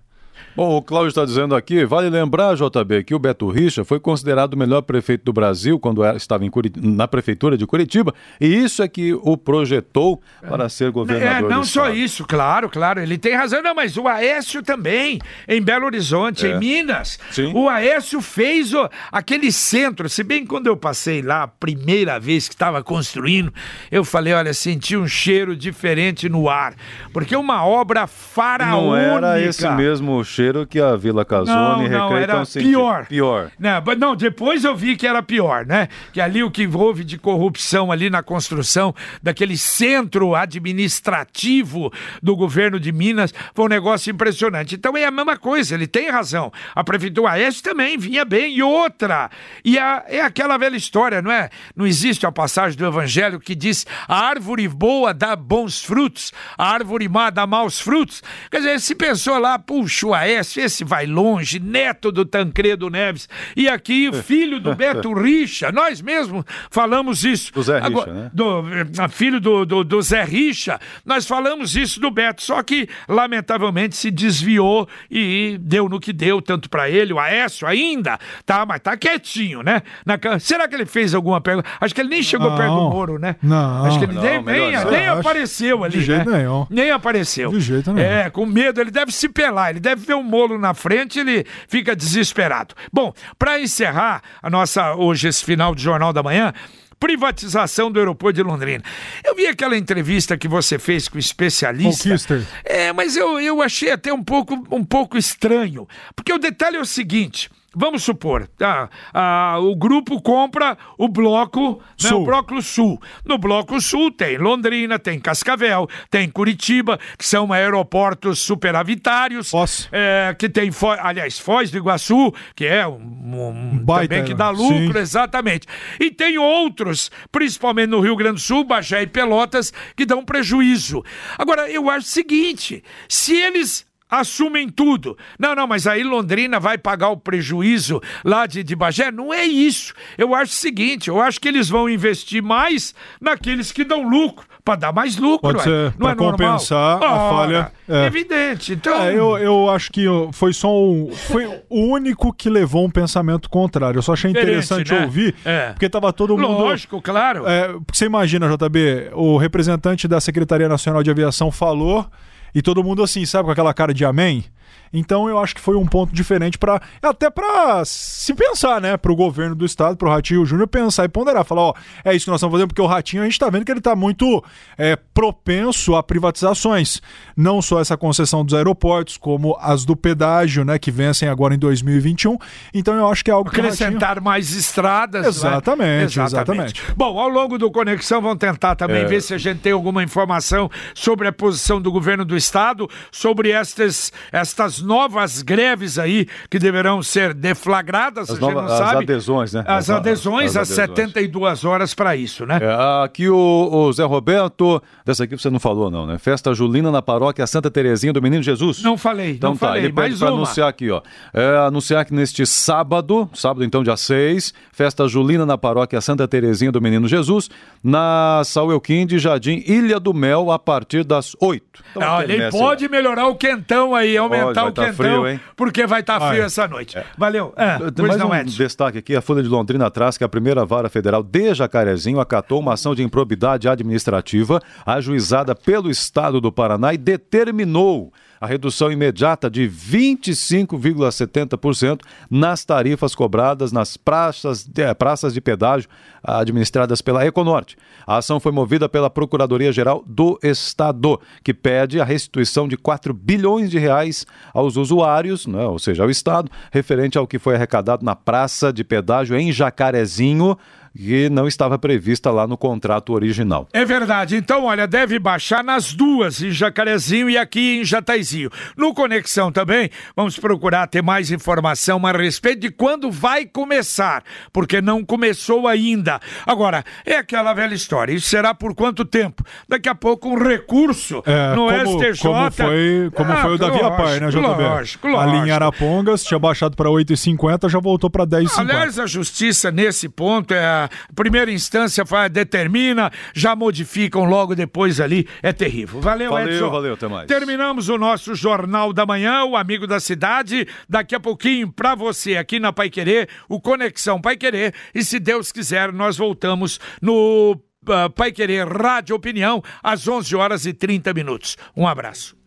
Bom, 0.57 0.77
o 0.77 0.83
Cláudio 0.83 1.09
está 1.09 1.25
dizendo 1.25 1.55
aqui, 1.55 1.85
vale 1.85 2.11
lembrar, 2.11 2.57
JB, 2.57 3.05
que 3.05 3.15
o 3.15 3.19
Beto 3.19 3.49
Richa 3.49 3.85
foi 3.85 4.01
considerado 4.01 4.55
o 4.55 4.57
melhor 4.57 4.83
prefeito 4.83 5.25
do 5.25 5.33
Brasil 5.33 5.79
quando 5.79 6.03
era- 6.03 6.17
estava 6.17 6.49
Curit- 6.51 6.77
na 6.81 7.07
prefeitura 7.07 7.57
de 7.57 7.67
Curitiba, 7.67 8.13
e 8.41 8.47
isso 8.47 8.83
é 8.83 8.89
que 8.89 9.13
o 9.15 9.37
projetou 9.37 10.21
para 10.41 10.69
ser 10.69 10.89
É, 10.89 10.91
governador 10.91 11.51
não 11.51 11.61
do 11.61 11.67
só 11.67 11.91
isso, 11.91 12.25
claro, 12.27 12.69
claro, 12.69 13.01
ele 13.01 13.19
tem 13.19 13.35
razão, 13.35 13.63
não, 13.63 13.75
mas 13.75 13.97
o 13.97 14.09
Aécio 14.09 14.63
também, 14.63 15.21
em 15.47 15.61
Belo 15.63 15.87
Horizonte, 15.87 16.47
É. 16.47 16.51
em 16.57 16.59
Minas. 16.59 17.19
Sim. 17.31 17.53
O 17.55 17.69
Aécio 17.69 18.21
fez 18.21 18.73
o- 18.75 18.89
aquele 19.13 19.53
centro, 19.53 20.09
se 20.09 20.23
bem 20.25 20.45
quando 20.47 20.67
eu 20.67 20.77
passei 20.77 21.23
lá, 21.23 21.43
a 21.45 21.49
primeira 21.49 22.19
vez 22.19 22.49
que 22.49 22.55
estava 22.55 22.83
construindo, 22.83 23.53
eu 23.91 24.05
falei, 24.05 24.33
olha, 24.33 24.53
senti 24.55 24.97
um 24.97 25.07
cheiro 25.07 25.55
diferente 25.57 26.29
no 26.29 26.49
ar, 26.49 26.75
porque 27.13 27.37
uma 27.37 27.65
obra 27.65 28.07
faraônica. 28.07 28.79
Não 28.79 28.97
era 28.97 29.41
esse 29.41 29.69
mesmo 29.71 30.25
cheiro 30.29 30.67
que 30.67 30.81
a 30.81 30.95
Vila 30.95 31.25
Casone 31.25 31.87
e 31.87 31.89
não, 31.89 32.03
Recreio 32.09 32.23
era 32.23 32.33
estão 32.33 32.45
sentindo. 32.45 32.71
pior. 32.71 33.07
Pior. 33.07 33.51
Não, 33.59 33.83
não, 33.99 34.15
depois 34.15 34.63
eu 34.65 34.77
vi 34.77 34.97
que 34.97 35.07
era 35.07 35.23
pior, 35.23 35.67
né? 35.67 35.89
Que 36.13 36.21
ali 36.21 36.43
o 36.45 36.51
que 36.51 36.67
houve 36.69 37.03
de 37.03 37.19
corrupção 37.19 37.91
ali 37.91 38.09
na 38.11 38.23
construção 38.23 38.95
daquele 39.23 39.57
centro 39.57 40.35
administrativo 40.37 41.93
do 42.23 42.37
governo 42.37 42.79
de 42.79 42.93
Minas 42.93 43.33
foi 43.55 43.65
um 43.65 43.69
negócio 43.69 44.11
impressionante. 44.11 44.75
Então 44.75 44.97
é 44.97 45.05
a 45.05 45.11
mesma 45.11 45.37
coisa, 45.37 45.75
ele 45.75 45.87
tem 45.87 46.11
razão. 46.11 46.53
A 46.75 46.85
prefeitura 46.85 47.33
Oeste 47.33 47.63
também 47.63 47.97
vinha 47.97 48.25
bem. 48.25 48.55
E 48.57 48.63
outra, 48.63 49.31
e 49.65 49.79
a- 49.79 50.05
é 50.07 50.21
aquela 50.21 50.57
velha 50.59 50.77
história, 50.77 51.21
não 51.23 51.31
é? 51.33 51.49
Não 51.75 51.87
existe 51.87 52.27
a 52.27 52.33
passagem 52.33 52.77
do 52.79 52.87
evangelho 52.87 53.41
que 53.41 53.55
diz 53.55 53.87
a 54.07 54.19
árvore 54.27 54.69
boa 54.69 55.13
dá 55.15 55.35
bons 55.35 55.83
frutos, 55.83 56.33
a 56.57 56.71
árvore 56.71 57.09
má 57.09 57.31
dá 57.31 57.47
maus 57.47 57.81
frutos. 57.81 58.23
Quer 58.51 58.59
dizer, 58.59 58.81
se 58.81 58.95
pensou 58.95 59.39
lá, 59.39 59.59
puxa, 59.59 59.99
Aécio, 60.19 60.63
esse 60.63 60.85
vai 60.85 61.07
longe, 61.07 61.59
neto 61.59 62.11
do 62.13 62.25
Tancredo 62.25 62.91
Neves, 62.91 63.29
e 63.57 63.69
aqui, 63.69 64.11
filho 64.23 64.61
do 64.61 64.75
Beto 64.75 65.13
Richa, 65.13 65.73
nós 65.73 66.01
mesmos 66.01 66.45
falamos 66.71 67.25
isso. 67.25 67.53
Do 67.53 67.63
Zé 67.63 67.81
Richa, 67.81 68.13
né? 68.13 68.31
do 68.33 68.65
eh, 68.69 69.09
filho 69.09 69.41
do, 69.41 69.65
do, 69.65 69.85
do 69.85 70.03
Zé 70.03 70.25
Richa, 70.25 70.79
nós 71.05 71.27
falamos 71.27 71.77
isso 71.77 72.01
do 72.01 72.11
Beto, 72.11 72.43
só 72.43 72.63
que 72.63 72.89
lamentavelmente 73.09 73.97
se 73.97 74.11
desviou 74.11 74.89
e 75.11 75.59
deu 75.61 75.89
no 75.89 76.01
que 76.01 76.13
deu, 76.13 76.41
tanto 76.43 76.69
pra 76.69 76.89
ele, 76.89 77.13
o 77.13 77.19
Aécio 77.19 77.67
ainda, 77.67 78.19
tá, 78.45 78.65
mas 78.67 78.81
tá 78.81 78.97
quietinho, 78.97 79.63
né? 79.63 79.83
Na 80.05 80.19
será 80.39 80.69
que 80.69 80.75
ele 80.75 80.87
fez 80.87 81.15
alguma 81.15 81.41
pergunta? 81.41 81.69
Acho 81.81 81.95
que 81.95 82.01
ele 82.01 82.09
nem 82.09 82.23
chegou 82.23 82.51
Não. 82.51 82.57
perto 82.57 82.75
do 82.75 82.91
Moro, 82.91 83.19
né? 83.19 83.37
Não. 83.43 83.85
Acho 83.85 83.99
que 83.99 84.05
ele 84.05 84.15
Não, 84.15 84.23
nem, 84.23 84.43
nem, 84.43 84.73
não. 84.73 84.91
nem 84.91 85.07
apareceu 85.07 85.85
ali, 85.85 85.99
de 85.99 86.05
jeito 86.05 86.31
né? 86.31 86.39
nenhum. 86.39 86.67
Nem 86.71 86.91
apareceu. 86.91 87.51
De 87.51 87.61
jeito 87.61 87.93
nenhum. 87.93 88.09
É, 88.09 88.31
com 88.31 88.45
medo, 88.47 88.81
ele 88.81 88.91
deve 88.91 89.13
se 89.13 89.29
pelar, 89.29 89.71
ele 89.71 89.81
deve 89.81 90.05
ver 90.09 90.15
um 90.15 90.23
molo 90.23 90.59
na 90.59 90.75
frente, 90.75 91.19
ele 91.19 91.47
fica 91.69 91.95
desesperado. 91.95 92.75
Bom, 92.93 93.13
para 93.39 93.61
encerrar 93.61 94.23
a 94.43 94.51
nossa 94.51 94.95
hoje 94.95 95.29
esse 95.29 95.45
final 95.45 95.75
de 95.75 95.83
Jornal 95.83 96.13
da 96.13 96.23
Manhã, 96.23 96.53
privatização 96.99 97.91
do 97.91 97.99
aeroporto 97.99 98.37
de 98.37 98.43
Londrina. 98.43 98.83
Eu 99.25 99.35
vi 99.35 99.47
aquela 99.47 99.77
entrevista 99.77 100.37
que 100.37 100.49
você 100.49 100.79
fez 100.79 101.09
com 101.09 101.17
o 101.17 101.21
especialista. 101.21 102.09
Conquister. 102.09 102.43
É, 102.65 102.93
mas 102.93 103.17
eu, 103.17 103.41
eu 103.41 103.63
achei 103.63 103.91
até 103.91 104.13
um 104.13 104.23
pouco, 104.23 104.67
um 104.71 104.85
pouco 104.85 105.17
estranho, 105.17 105.87
porque 106.17 106.33
o 106.33 106.39
detalhe 106.39 106.77
é 106.77 106.81
o 106.81 106.87
seguinte. 106.87 107.51
Vamos 107.77 108.03
supor, 108.03 108.49
tá, 108.57 108.89
ah, 109.13 109.59
o 109.61 109.77
grupo 109.77 110.23
compra 110.23 110.77
o 110.97 111.07
bloco, 111.07 111.73
né, 112.03 112.09
Sul. 112.09 112.23
o 112.23 112.25
bloco 112.25 112.63
sul. 112.63 113.01
No 113.27 113.37
bloco 113.37 113.79
sul 113.81 114.11
tem 114.11 114.39
Londrina, 114.39 114.99
tem 114.99 115.21
Cascavel, 115.21 115.87
tem 116.11 116.31
Curitiba, 116.31 116.99
que 117.19 117.27
são 117.27 117.53
aeroportos 117.53 118.39
superavitários. 118.41 119.51
Foz. 119.51 119.87
É, 119.93 120.35
que 120.39 120.49
tem, 120.49 120.71
aliás, 121.01 121.39
Foz 121.39 121.71
do 121.71 121.77
Iguaçu, 121.77 122.33
que 122.57 122.65
é 122.67 122.89
um, 122.89 122.95
um- 122.97 123.79
Baita, 123.79 124.15
também 124.15 124.25
que 124.25 124.35
dá 124.35 124.55
sim. 124.55 124.63
lucro, 124.87 124.99
exatamente. 124.99 125.67
E 126.01 126.11
tem 126.11 126.39
outros, 126.39 127.11
principalmente 127.31 127.91
no 127.91 128.01
Rio 128.01 128.17
Grande 128.17 128.37
do 128.37 128.41
Sul, 128.41 128.65
Bagé 128.65 129.03
e 129.03 129.07
Pelotas, 129.07 129.73
que 129.95 130.07
dão 130.07 130.25
prejuízo. 130.25 131.05
Agora, 131.37 131.71
eu 131.71 131.91
acho 131.91 132.07
o 132.07 132.11
seguinte: 132.11 132.83
se 133.09 133.37
eles 133.37 133.87
assumem 134.11 134.69
tudo. 134.69 135.17
Não, 135.39 135.55
não, 135.55 135.67
mas 135.67 135.87
aí 135.87 136.03
Londrina 136.03 136.59
vai 136.61 136.79
pagar 136.79 137.09
o 137.11 137.17
prejuízo 137.17 138.01
lá 138.25 138.47
de, 138.47 138.63
de 138.63 138.75
Bagé? 138.77 139.11
Não 139.11 139.33
é 139.33 139.45
isso. 139.45 139.93
Eu 140.17 140.35
acho 140.35 140.53
o 140.53 140.57
seguinte, 140.57 141.09
eu 141.09 141.21
acho 141.21 141.41
que 141.41 141.49
eles 141.49 141.69
vão 141.69 141.89
investir 141.89 142.43
mais 142.43 142.95
naqueles 143.21 143.71
que 143.73 143.85
dão 143.85 144.09
lucro, 144.09 144.47
para 144.65 144.77
dar 144.77 144.93
mais 144.93 145.17
lucro. 145.17 145.51
Pode 145.53 145.63
ser, 145.63 145.93
não 145.99 146.07
pra 146.07 146.11
é 146.11 146.15
normal? 146.15 146.33
compensar 146.33 147.03
a 147.03 147.13
Ora, 147.13 147.37
falha, 147.37 147.73
é. 147.89 148.07
Evidente. 148.07 148.73
Então, 148.75 149.03
É, 149.03 149.15
eu, 149.15 149.39
eu 149.39 149.71
acho 149.71 149.91
que 149.91 150.05
foi 150.33 150.53
só 150.53 150.69
um. 150.71 151.11
Foi 151.13 151.47
o 151.69 151.81
único 151.93 152.33
que 152.33 152.51
levou 152.51 152.85
um 152.85 152.91
pensamento 152.91 153.49
contrário. 153.49 153.99
Eu 153.99 154.03
só 154.03 154.13
achei 154.13 154.31
interessante 154.31 154.93
né? 154.93 155.05
ouvir, 155.05 155.35
É. 155.45 155.71
porque 155.73 155.89
tava 155.89 156.13
todo 156.13 156.37
mundo. 156.37 156.49
lógico, 156.59 157.01
claro. 157.01 157.47
É, 157.47 157.69
porque 157.69 157.97
você 157.97 158.05
imagina, 158.07 158.47
JB, 158.49 159.11
o 159.15 159.37
representante 159.39 160.07
da 160.07 160.21
Secretaria 160.21 160.69
Nacional 160.69 161.03
de 161.03 161.11
Aviação 161.11 161.51
falou 161.51 162.07
e 162.55 162.63
todo 162.63 162.83
mundo 162.83 163.03
assim, 163.03 163.25
sabe, 163.25 163.47
com 163.47 163.53
aquela 163.53 163.75
cara 163.75 163.93
de 163.93 164.05
amém. 164.05 164.45
Então 164.93 165.29
eu 165.29 165.39
acho 165.39 165.55
que 165.55 165.61
foi 165.61 165.77
um 165.77 165.87
ponto 165.87 166.13
diferente 166.15 166.59
para 166.59 166.81
até 167.03 167.31
para 167.31 167.83
se 167.85 168.35
pensar, 168.35 168.81
né, 168.81 168.97
para 168.97 169.13
o 169.13 169.17
governo 169.17 169.55
do 169.55 169.65
estado, 169.65 169.97
para 169.97 170.09
o 170.09 170.11
Ratinho 170.11 170.45
Júnior 170.45 170.69
pensar 170.69 171.05
e 171.05 171.09
ponderar, 171.09 171.45
falar, 171.45 171.63
ó, 171.63 171.75
é 172.05 172.15
isso 172.15 172.25
que 172.27 172.31
nós 172.31 172.39
estamos 172.41 172.53
fazendo 172.55 172.69
porque 172.69 172.83
o 172.83 172.87
Ratinho 172.87 173.23
a 173.23 173.25
gente 173.25 173.33
está 173.35 173.49
vendo 173.51 173.65
que 173.65 173.73
ele 173.73 173.81
está 173.81 173.95
muito 173.97 174.43
é, 174.77 174.97
propenso 174.97 175.95
a 175.97 176.03
privatizações, 176.03 177.01
não 177.37 177.61
só 177.61 177.81
essa 177.81 177.97
concessão 177.97 178.45
dos 178.45 178.55
aeroportos, 178.55 179.17
como 179.17 179.57
as 179.61 179.85
do 179.85 179.97
pedágio, 179.97 180.65
né, 180.65 180.79
que 180.79 180.91
vencem 180.91 181.29
agora 181.29 181.55
em 181.55 181.59
2021. 181.59 182.37
Então 182.73 182.95
eu 182.95 183.09
acho 183.09 183.25
que 183.25 183.31
é 183.31 183.35
algo 183.35 183.51
que 183.51 183.61
o 183.61 183.63
Ratinho... 183.63 183.89
acrescentar 183.89 184.21
mais 184.21 184.53
estradas. 184.53 185.23
né? 185.23 185.29
Exatamente, 185.29 186.21
exatamente. 186.21 186.83
Bom, 186.97 187.19
ao 187.19 187.29
longo 187.29 187.59
do 187.59 187.71
Conexão 187.71 188.21
vão 188.21 188.37
tentar 188.37 188.75
também 188.77 189.03
É. 189.03 189.05
ver 189.07 189.21
se 189.23 189.35
a 189.35 189.39
gente 189.39 189.61
tem 189.61 189.73
alguma 189.73 190.03
informação 190.03 190.71
sobre 190.95 191.29
a 191.29 191.33
posição 191.33 191.81
do 191.81 191.91
governo 191.93 192.25
do 192.25 192.37
estado, 192.37 192.89
sobre 193.11 193.51
estas, 193.51 194.13
estas 194.33 194.78
novas 194.83 195.43
greves 195.43 195.99
aí 195.99 196.27
que 196.51 196.59
deverão 196.59 197.03
ser 197.03 197.35
deflagradas, 197.35 198.31
As 198.31 198.37
a 198.37 198.41
gente 198.41 198.55
nova- 198.55 198.63
não 198.67 198.73
as 198.73 198.79
sabe. 198.79 199.05
adesões, 199.05 199.53
né? 199.53 199.65
As 199.67 199.91
As- 199.91 199.97
adesões, 199.97 200.57
as 200.57 200.71
às 200.71 200.79
adesões. 200.79 200.89
72 201.13 201.65
horas 201.65 201.95
para 201.95 202.17
isso, 202.17 202.47
né? 202.47 202.59
É, 202.63 203.05
aqui 203.05 203.29
o, 203.29 203.37
o 203.37 203.93
Zé 203.93 204.05
Roberto, 204.05 204.83
dessa 205.05 205.25
aqui 205.25 205.37
você 205.37 205.51
não 205.51 205.61
falou 205.61 205.91
não, 205.91 206.07
né? 206.07 206.19
Festa 206.19 206.53
julina 206.55 206.91
na 206.91 207.03
paróquia 207.03 207.47
Santa 207.47 207.71
Terezinha 207.71 208.13
do 208.13 208.21
Menino 208.23 208.43
Jesus. 208.43 208.83
Não 208.83 208.97
falei, 208.99 209.33
Então 209.33 209.51
não 209.51 209.57
tá, 209.57 209.69
falei. 209.69 209.85
ele 209.85 209.93
Mais 209.93 210.21
uma. 210.23 210.31
anunciar 210.31 210.69
aqui, 210.69 210.91
ó. 210.91 211.01
É, 211.35 211.59
anunciar 211.67 212.05
que 212.05 212.15
neste 212.15 212.45
sábado, 212.47 213.29
sábado 213.35 213.65
então 213.65 213.83
dia 213.83 213.97
6, 213.97 214.53
festa 214.73 215.07
julina 215.09 215.45
na 215.47 215.59
paróquia 215.59 216.01
Santa 216.01 216.27
Terezinha 216.29 216.71
do 216.73 216.81
Menino 216.81 217.09
Jesus, 217.09 217.49
na 217.83 218.43
São 218.45 218.71
Euquinde, 218.71 219.19
Jardim 219.19 219.63
Ilha 219.67 219.99
do 220.01 220.13
Mel, 220.15 220.51
a 220.51 220.59
partir 220.59 221.05
das 221.05 221.35
8. 221.41 221.65
Então, 221.91 222.03
Olha, 222.03 222.19
aquele 222.25 222.35
e 222.35 222.39
mestre 222.39 222.61
pode 222.61 222.89
melhorar 222.89 223.27
o 223.29 223.35
quentão 223.35 223.95
aí, 223.95 224.17
aumentar 224.17 224.65
o 224.69 224.73
tá 224.73 224.87
quentão, 224.87 224.97
frio, 224.97 225.29
hein? 225.29 225.41
porque 225.57 225.87
vai 225.87 226.01
estar 226.01 226.19
frio 226.21 226.39
Vai. 226.39 226.41
essa 226.41 226.69
noite. 226.69 226.97
Valeu. 227.17 227.53
Ah, 227.57 227.79
Tem 227.95 228.07
mais 228.07 228.19
não, 228.19 228.31
um 228.31 228.35
Edson. 228.35 228.57
destaque 228.57 228.99
aqui, 228.99 229.17
a 229.17 229.21
Folha 229.21 229.43
de 229.43 229.49
Londrina 229.49 229.91
traz 229.91 230.17
que 230.17 230.25
a 230.25 230.29
primeira 230.29 230.65
vara 230.65 230.89
federal 230.89 231.23
de 231.23 231.55
Jacarezinho 231.55 232.21
acatou 232.21 232.61
uma 232.61 232.75
ação 232.75 232.95
de 232.95 233.03
improbidade 233.03 233.69
administrativa 233.69 234.61
ajuizada 234.87 235.55
pelo 235.55 235.91
Estado 235.91 236.41
do 236.41 236.53
Paraná 236.53 236.95
e 236.95 236.99
determinou 236.99 238.13
a 238.41 238.47
redução 238.47 238.93
imediata 238.93 239.51
de 239.51 239.69
25,70% 239.69 242.01
nas 242.31 242.65
tarifas 242.65 243.13
cobradas 243.15 243.73
nas 243.73 243.97
praças 243.97 244.65
de, 244.65 244.83
eh, 244.83 244.95
praças 244.95 245.35
de 245.35 245.41
pedágio 245.41 245.89
administradas 246.23 247.03
pela 247.03 247.27
Econorte. 247.27 247.77
A 248.07 248.19
ação 248.19 248.39
foi 248.41 248.53
movida 248.53 248.89
pela 248.89 249.11
Procuradoria-Geral 249.11 250.05
do 250.07 250.39
Estado, 250.43 251.21
que 251.43 251.53
pede 251.53 252.01
a 252.01 252.05
restituição 252.05 252.69
de 252.69 252.77
4 252.77 253.13
bilhões 253.13 253.71
de 253.71 253.79
reais 253.79 254.25
aos 254.59 254.77
usuários, 254.77 255.47
né, 255.47 255.65
ou 255.65 255.79
seja, 255.79 256.03
ao 256.03 256.11
Estado, 256.11 256.51
referente 256.71 257.17
ao 257.17 257.27
que 257.27 257.39
foi 257.39 257.55
arrecadado 257.55 258.05
na 258.05 258.15
praça 258.15 258.73
de 258.73 258.83
pedágio 258.83 259.37
em 259.37 259.53
Jacarezinho, 259.53 260.59
que 261.01 261.31
não 261.31 261.47
estava 261.47 261.79
prevista 261.79 262.29
lá 262.33 262.45
no 262.45 262.59
contrato 262.59 263.13
original. 263.13 263.69
É 263.73 263.85
verdade. 263.85 264.35
Então, 264.35 264.65
olha, 264.65 264.85
deve 264.85 265.17
baixar 265.21 265.63
nas 265.63 265.93
duas, 265.93 266.43
em 266.43 266.51
Jacarezinho 266.51 267.31
e 267.31 267.39
aqui 267.39 267.79
em 267.81 267.85
Jataizinho. 267.85 268.51
No 268.77 268.93
Conexão 268.93 269.53
também, 269.53 269.91
vamos 270.17 270.37
procurar 270.39 270.89
ter 270.89 271.01
mais 271.01 271.31
informação 271.31 272.05
a 272.05 272.11
respeito 272.11 272.61
de 272.63 272.71
quando 272.71 273.13
vai 273.13 273.47
começar, 273.47 274.25
porque 274.53 274.81
não 274.83 275.05
começou 275.05 275.69
ainda. 275.69 276.19
Agora, 276.45 276.85
é 277.07 277.15
aquela 277.17 277.55
velha 277.55 277.75
história. 277.75 278.13
Isso 278.13 278.29
será 278.29 278.53
por 278.53 278.75
quanto 278.75 279.05
tempo? 279.05 279.45
Daqui 279.69 279.89
a 279.89 279.95
pouco 279.95 280.29
um 280.29 280.37
recurso 280.37 281.23
É, 281.25 281.55
no 281.55 281.69
como, 281.69 282.01
STJ. 282.03 282.23
como 282.23 282.51
foi, 282.51 283.11
como 283.15 283.33
Ah, 283.33 283.37
foi 283.43 283.55
o 283.55 283.59
Davi 283.59 283.79
Apar, 283.81 284.21
né, 284.21 284.29
JB? 284.31 284.41
Lógico, 284.41 285.07
A 285.07 285.11
lógico. 285.13 285.37
linha 285.43 285.55
Arapongas 285.55 286.25
tinha 286.25 286.41
baixado 286.41 286.75
para 286.77 286.89
8,50, 286.91 287.69
já 287.69 287.79
voltou 287.79 288.11
para 288.11 288.27
10,50. 288.27 288.59
Aliás, 288.61 288.99
a 288.99 289.07
justiça 289.07 289.71
nesse 289.71 290.09
ponto 290.09 290.53
é 290.53 290.88
a 291.09 291.13
primeira 291.15 291.51
instância 291.51 292.05
faz, 292.05 292.31
determina, 292.31 293.11
já 293.35 293.55
modificam 293.55 294.25
logo 294.25 294.55
depois 294.55 295.01
ali, 295.01 295.27
é 295.43 295.53
terrível. 295.53 296.01
Valeu, 296.01 296.33
Valeu, 296.33 296.55
Edson. 296.55 296.71
valeu, 296.71 296.95
até 296.95 297.09
mais. 297.09 297.27
Terminamos 297.27 297.89
o 297.89 297.99
nosso 297.99 298.35
Jornal 298.35 298.93
da 298.93 299.05
Manhã, 299.05 299.45
o 299.45 299.57
Amigo 299.57 299.87
da 299.87 300.01
Cidade. 300.01 300.67
Daqui 300.89 301.15
a 301.15 301.21
pouquinho, 301.21 301.71
pra 301.73 301.95
você 301.95 302.37
aqui 302.37 302.59
na 302.59 302.73
Pai 302.73 302.91
Querer, 302.91 303.29
o 303.49 303.61
Conexão 303.61 304.21
Pai 304.21 304.37
Querer. 304.37 304.75
E 304.95 305.03
se 305.05 305.19
Deus 305.19 305.53
quiser, 305.53 305.93
nós 305.93 306.17
voltamos 306.17 306.79
no 307.03 307.53
uh, 307.53 308.11
Pai 308.15 308.33
Querer 308.33 308.67
Rádio 308.67 309.17
Opinião 309.17 309.63
às 309.83 310.07
11 310.07 310.37
horas 310.37 310.67
e 310.67 310.73
30 310.73 311.13
minutos. 311.13 311.57
Um 311.77 311.87
abraço. 311.87 312.38